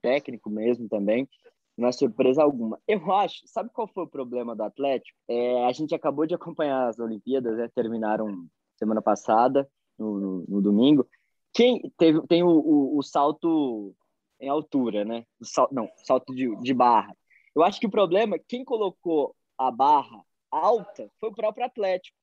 técnico 0.00 0.50
mesmo 0.50 0.88
também. 0.88 1.28
Não 1.76 1.88
é 1.88 1.92
surpresa 1.92 2.42
alguma. 2.42 2.78
Eu 2.86 3.12
acho, 3.12 3.42
sabe 3.46 3.70
qual 3.72 3.88
foi 3.88 4.04
o 4.04 4.10
problema 4.10 4.54
do 4.54 4.62
Atlético? 4.62 5.18
É, 5.28 5.64
a 5.64 5.72
gente 5.72 5.94
acabou 5.94 6.26
de 6.26 6.34
acompanhar 6.34 6.88
as 6.88 6.98
Olimpíadas, 6.98 7.56
né? 7.56 7.68
terminaram 7.74 8.46
semana 8.76 9.00
passada, 9.00 9.68
no, 9.98 10.18
no, 10.18 10.44
no 10.48 10.62
domingo. 10.62 11.06
Quem 11.52 11.92
teve, 11.96 12.26
tem 12.26 12.42
o, 12.42 12.48
o, 12.48 12.98
o 12.98 13.02
salto 13.02 13.94
em 14.40 14.48
altura, 14.48 15.04
né? 15.04 15.24
não, 15.70 15.88
salto 16.04 16.34
de, 16.34 16.54
de 16.56 16.74
barra. 16.74 17.14
Eu 17.54 17.62
acho 17.62 17.78
que 17.78 17.86
o 17.86 17.90
problema, 17.90 18.38
quem 18.38 18.64
colocou 18.64 19.36
a 19.56 19.70
barra 19.70 20.22
alta 20.50 21.08
foi 21.20 21.28
o 21.28 21.34
próprio 21.34 21.64
Atlético. 21.64 22.16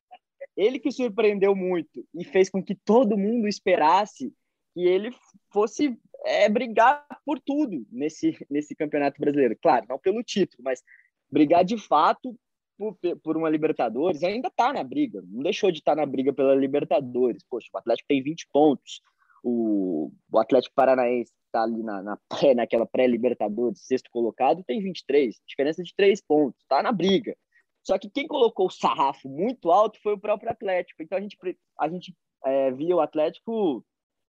Ele 0.56 0.80
que 0.80 0.92
surpreendeu 0.92 1.56
muito 1.56 2.06
e 2.14 2.26
fez 2.26 2.50
com 2.50 2.64
que 2.64 2.76
todo 2.76 3.18
mundo 3.18 3.48
esperasse 3.48 4.34
que 4.74 4.86
ele 4.86 5.12
fosse 5.52 5.98
é, 6.26 6.50
brigar 6.50 7.06
por 7.26 7.40
tudo 7.40 7.86
nesse, 7.92 8.38
nesse 8.50 8.76
campeonato 8.76 9.20
brasileiro. 9.20 9.58
Claro, 9.62 9.86
não 9.90 10.00
pelo 10.00 10.24
título, 10.24 10.64
mas 10.64 10.84
brigar 11.32 11.64
de 11.64 11.78
fato 11.78 12.38
por, 12.78 12.98
por 13.24 13.38
uma 13.38 13.50
Libertadores. 13.50 14.24
Ainda 14.24 14.48
está 14.48 14.72
na 14.72 14.84
briga, 14.84 15.22
não 15.28 15.44
deixou 15.44 15.72
de 15.72 15.80
estar 15.80 15.96
tá 15.96 16.02
na 16.02 16.06
briga 16.06 16.34
pela 16.34 16.56
Libertadores. 16.56 17.44
Poxa, 17.50 17.68
o 17.74 17.78
Atlético 17.78 18.08
tem 18.08 18.24
20 18.24 18.48
pontos, 18.52 19.02
o, 19.44 20.12
o 20.32 20.40
Atlético 20.40 20.76
Paranaense 20.76 21.34
está 21.46 21.64
ali 21.64 21.84
na, 21.84 22.02
na 22.02 22.18
pré, 22.30 22.54
naquela 22.54 22.86
pré-Libertadores, 22.86 23.86
sexto 23.86 24.10
colocado, 24.12 24.64
tem 24.64 24.82
23, 24.82 25.42
diferença 25.48 25.84
de 25.84 25.94
três 25.96 26.22
pontos, 26.22 26.62
está 26.62 26.82
na 26.82 26.92
briga. 26.92 27.36
Só 27.84 27.98
que 27.98 28.10
quem 28.10 28.28
colocou 28.28 28.68
o 28.68 28.72
sarrafo 28.72 29.28
muito 29.28 29.72
alto 29.72 30.00
foi 30.02 30.14
o 30.14 30.20
próprio 30.20 30.52
Atlético. 30.52 31.02
Então 31.02 31.18
a 31.18 31.22
gente, 31.22 31.38
a 31.80 31.90
gente 31.90 32.16
é, 32.46 32.72
via 32.72 32.96
o 32.96 33.02
Atlético 33.02 33.84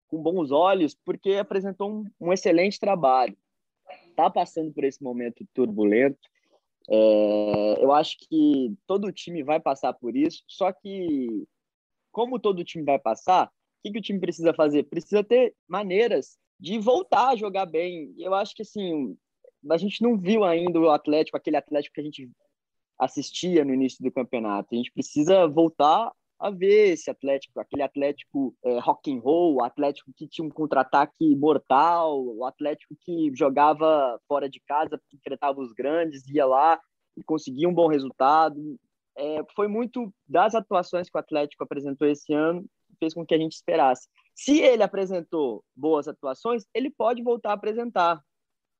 com 0.08 0.22
bons 0.22 0.52
olhos 0.52 0.96
porque 1.06 1.34
apresentou 1.34 1.92
um, 1.92 2.06
um 2.20 2.34
excelente 2.34 2.80
trabalho. 2.80 3.38
Está 4.10 4.30
passando 4.30 4.74
por 4.74 4.84
esse 4.84 5.02
momento 5.02 5.46
turbulento. 5.54 6.20
É, 6.90 7.84
eu 7.84 7.92
acho 7.92 8.18
que 8.18 8.74
todo 8.86 9.12
time 9.12 9.44
vai 9.44 9.60
passar 9.60 9.94
por 9.94 10.16
isso, 10.16 10.44
só 10.48 10.72
que, 10.72 11.46
como 12.12 12.40
todo 12.40 12.64
time 12.64 12.84
vai 12.84 12.98
passar, 12.98 13.48
o 13.48 13.50
que, 13.84 13.92
que 13.92 14.00
o 14.00 14.02
time 14.02 14.20
precisa 14.20 14.54
fazer? 14.54 14.84
Precisa 14.84 15.24
ter 15.24 15.54
maneiras 15.68 16.38
de 16.60 16.80
voltar 16.80 17.30
a 17.30 17.36
jogar 17.36 17.66
bem. 17.66 18.14
Eu 18.18 18.34
acho 18.34 18.56
que 18.56 18.62
assim, 18.62 19.16
a 19.70 19.78
gente 19.78 20.02
não 20.02 20.18
viu 20.18 20.44
ainda 20.44 20.80
o 20.80 20.90
Atlético, 20.90 21.38
aquele 21.38 21.58
Atlético 21.58 21.96
que 21.96 22.02
a 22.02 22.04
gente 22.04 22.30
assistia 22.98 23.64
no 23.64 23.74
início 23.74 24.04
do 24.04 24.12
campeonato. 24.12 24.74
A 24.74 24.78
gente 24.78 24.92
precisa 24.92 25.48
voltar 25.48 26.12
a 26.40 26.50
ver 26.50 26.94
esse 26.94 27.10
Atlético, 27.10 27.60
aquele 27.60 27.82
Atlético 27.82 28.56
é, 28.64 28.80
rock 28.80 29.12
and 29.12 29.20
roll, 29.20 29.56
o 29.56 29.64
Atlético 29.64 30.12
que 30.16 30.28
tinha 30.28 30.46
um 30.46 30.52
contra-ataque 30.52 31.36
mortal, 31.36 32.24
o 32.24 32.46
Atlético 32.46 32.96
que 33.02 33.32
jogava 33.36 34.20
fora 34.28 34.50
de 34.50 34.60
casa, 34.62 35.02
enfrentava 35.14 35.60
os 35.60 35.74
grandes, 35.74 36.28
ia 36.28 36.46
lá 36.46 36.80
e 37.16 37.24
conseguia 37.24 37.68
um 37.68 37.74
bom 37.74 37.88
resultado. 37.88 38.80
É, 39.18 39.40
foi 39.56 39.68
muito 39.68 40.14
das 40.28 40.54
atuações 40.54 41.10
que 41.10 41.18
o 41.18 41.20
Atlético 41.20 41.64
apresentou 41.64 42.08
esse 42.08 42.32
ano 42.34 42.64
fez 43.00 43.14
com 43.14 43.26
que 43.26 43.34
a 43.34 43.38
gente 43.38 43.54
esperasse. 43.54 44.08
Se 44.36 44.60
ele 44.60 44.84
apresentou 44.84 45.64
boas 45.76 46.08
atuações, 46.08 46.66
ele 46.74 46.90
pode 46.90 47.24
voltar 47.24 47.52
a 47.52 47.54
apresentar. 47.54 48.22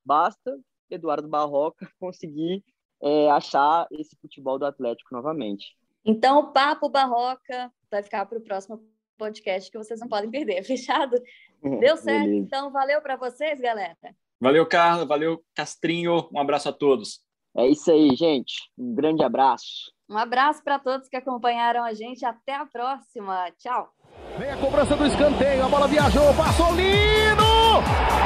Basta 0.04 0.58
Eduardo 0.90 1.28
Barroca 1.28 1.90
conseguir 1.98 2.64
é, 3.02 3.30
achar 3.30 3.86
esse 3.90 4.16
futebol 4.20 4.58
do 4.58 4.66
Atlético 4.66 5.14
novamente. 5.14 5.76
Então, 6.08 6.38
o 6.38 6.52
Papo 6.52 6.88
Barroca 6.88 7.70
vai 7.90 8.02
ficar 8.02 8.24
para 8.24 8.38
o 8.38 8.42
próximo 8.42 8.80
podcast 9.18 9.70
que 9.70 9.76
vocês 9.76 10.00
não 10.00 10.08
podem 10.08 10.30
perder, 10.30 10.62
fechado? 10.64 11.20
Deu 11.62 11.96
certo, 11.98 12.24
Beleza. 12.24 12.34
então 12.34 12.70
valeu 12.72 13.02
para 13.02 13.16
vocês, 13.16 13.60
galera. 13.60 13.94
Valeu, 14.40 14.64
Carla, 14.66 15.04
valeu, 15.04 15.44
Castrinho, 15.54 16.28
um 16.32 16.40
abraço 16.40 16.68
a 16.68 16.72
todos. 16.72 17.20
É 17.54 17.66
isso 17.66 17.90
aí, 17.90 18.14
gente. 18.16 18.54
Um 18.78 18.94
grande 18.94 19.22
abraço. 19.22 19.92
Um 20.08 20.16
abraço 20.16 20.64
para 20.64 20.78
todos 20.78 21.08
que 21.08 21.16
acompanharam 21.16 21.84
a 21.84 21.92
gente. 21.92 22.24
Até 22.24 22.54
a 22.54 22.64
próxima. 22.64 23.50
Tchau. 23.58 23.90
Vem 24.38 24.50
a 24.50 24.56
cobrança 24.56 24.96
do 24.96 25.04
escanteio. 25.04 25.64
A 25.64 25.68
bola 25.68 25.88
viajou. 25.88 26.32
Passou 26.34 26.74
lindo. 26.74 27.42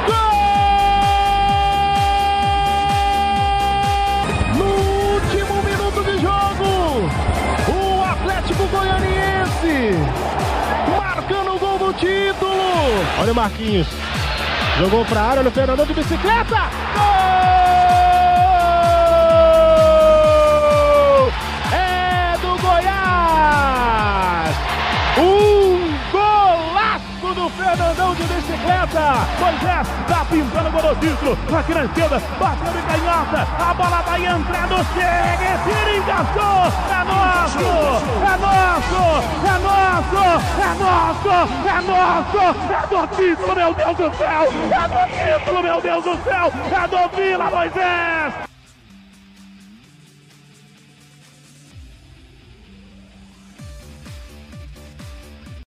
Gol! 0.05 0.42
Goianiense 9.63 9.97
marcando 10.97 11.55
o 11.55 11.59
gol 11.59 11.79
do 11.79 11.93
título. 11.93 12.51
Olha 13.19 13.31
o 13.31 13.35
Marquinhos. 13.35 13.87
Jogou 14.77 15.05
para 15.05 15.21
a 15.21 15.29
área. 15.29 15.39
Olha 15.39 15.49
o 15.49 15.51
Fernandão 15.51 15.85
de 15.85 15.93
bicicleta. 15.93 16.69
Gol! 16.95 17.33
Fernandão 27.53 28.15
de 28.15 28.23
bicicleta. 28.23 29.22
Moisés 29.39 29.87
tá 30.07 30.25
pintando 30.29 30.69
o 30.69 30.71
monociclo. 30.71 31.37
Aqui 31.57 31.73
na 31.73 31.85
esquerda, 31.85 32.21
batendo 32.39 32.79
em 32.79 32.81
canhota. 32.83 33.47
A 33.59 33.73
bola 33.73 34.01
vai 34.01 34.25
entrando. 34.25 34.75
Chega, 34.93 35.57
tira, 35.63 35.97
encaixou. 35.97 36.63
É 36.89 37.03
nosso, 37.03 37.59
é 38.23 38.37
nosso, 38.37 39.01
é 39.43 39.57
nosso, 39.59 40.23
é 40.61 40.75
nosso, 40.79 41.29
é 41.67 41.81
nosso. 41.81 42.37
É 42.71 42.87
do 42.87 43.07
título, 43.15 43.55
meu 43.55 43.73
Deus 43.73 43.97
do 43.97 44.17
céu. 44.17 44.43
É 44.71 44.87
do 44.87 45.39
título, 45.39 45.63
meu 45.63 45.81
Deus 45.81 46.03
do 46.03 46.23
céu. 46.23 46.51
É 46.71 46.87
do 46.87 47.01
Vila 47.15 47.49
Moisés. 47.49 48.22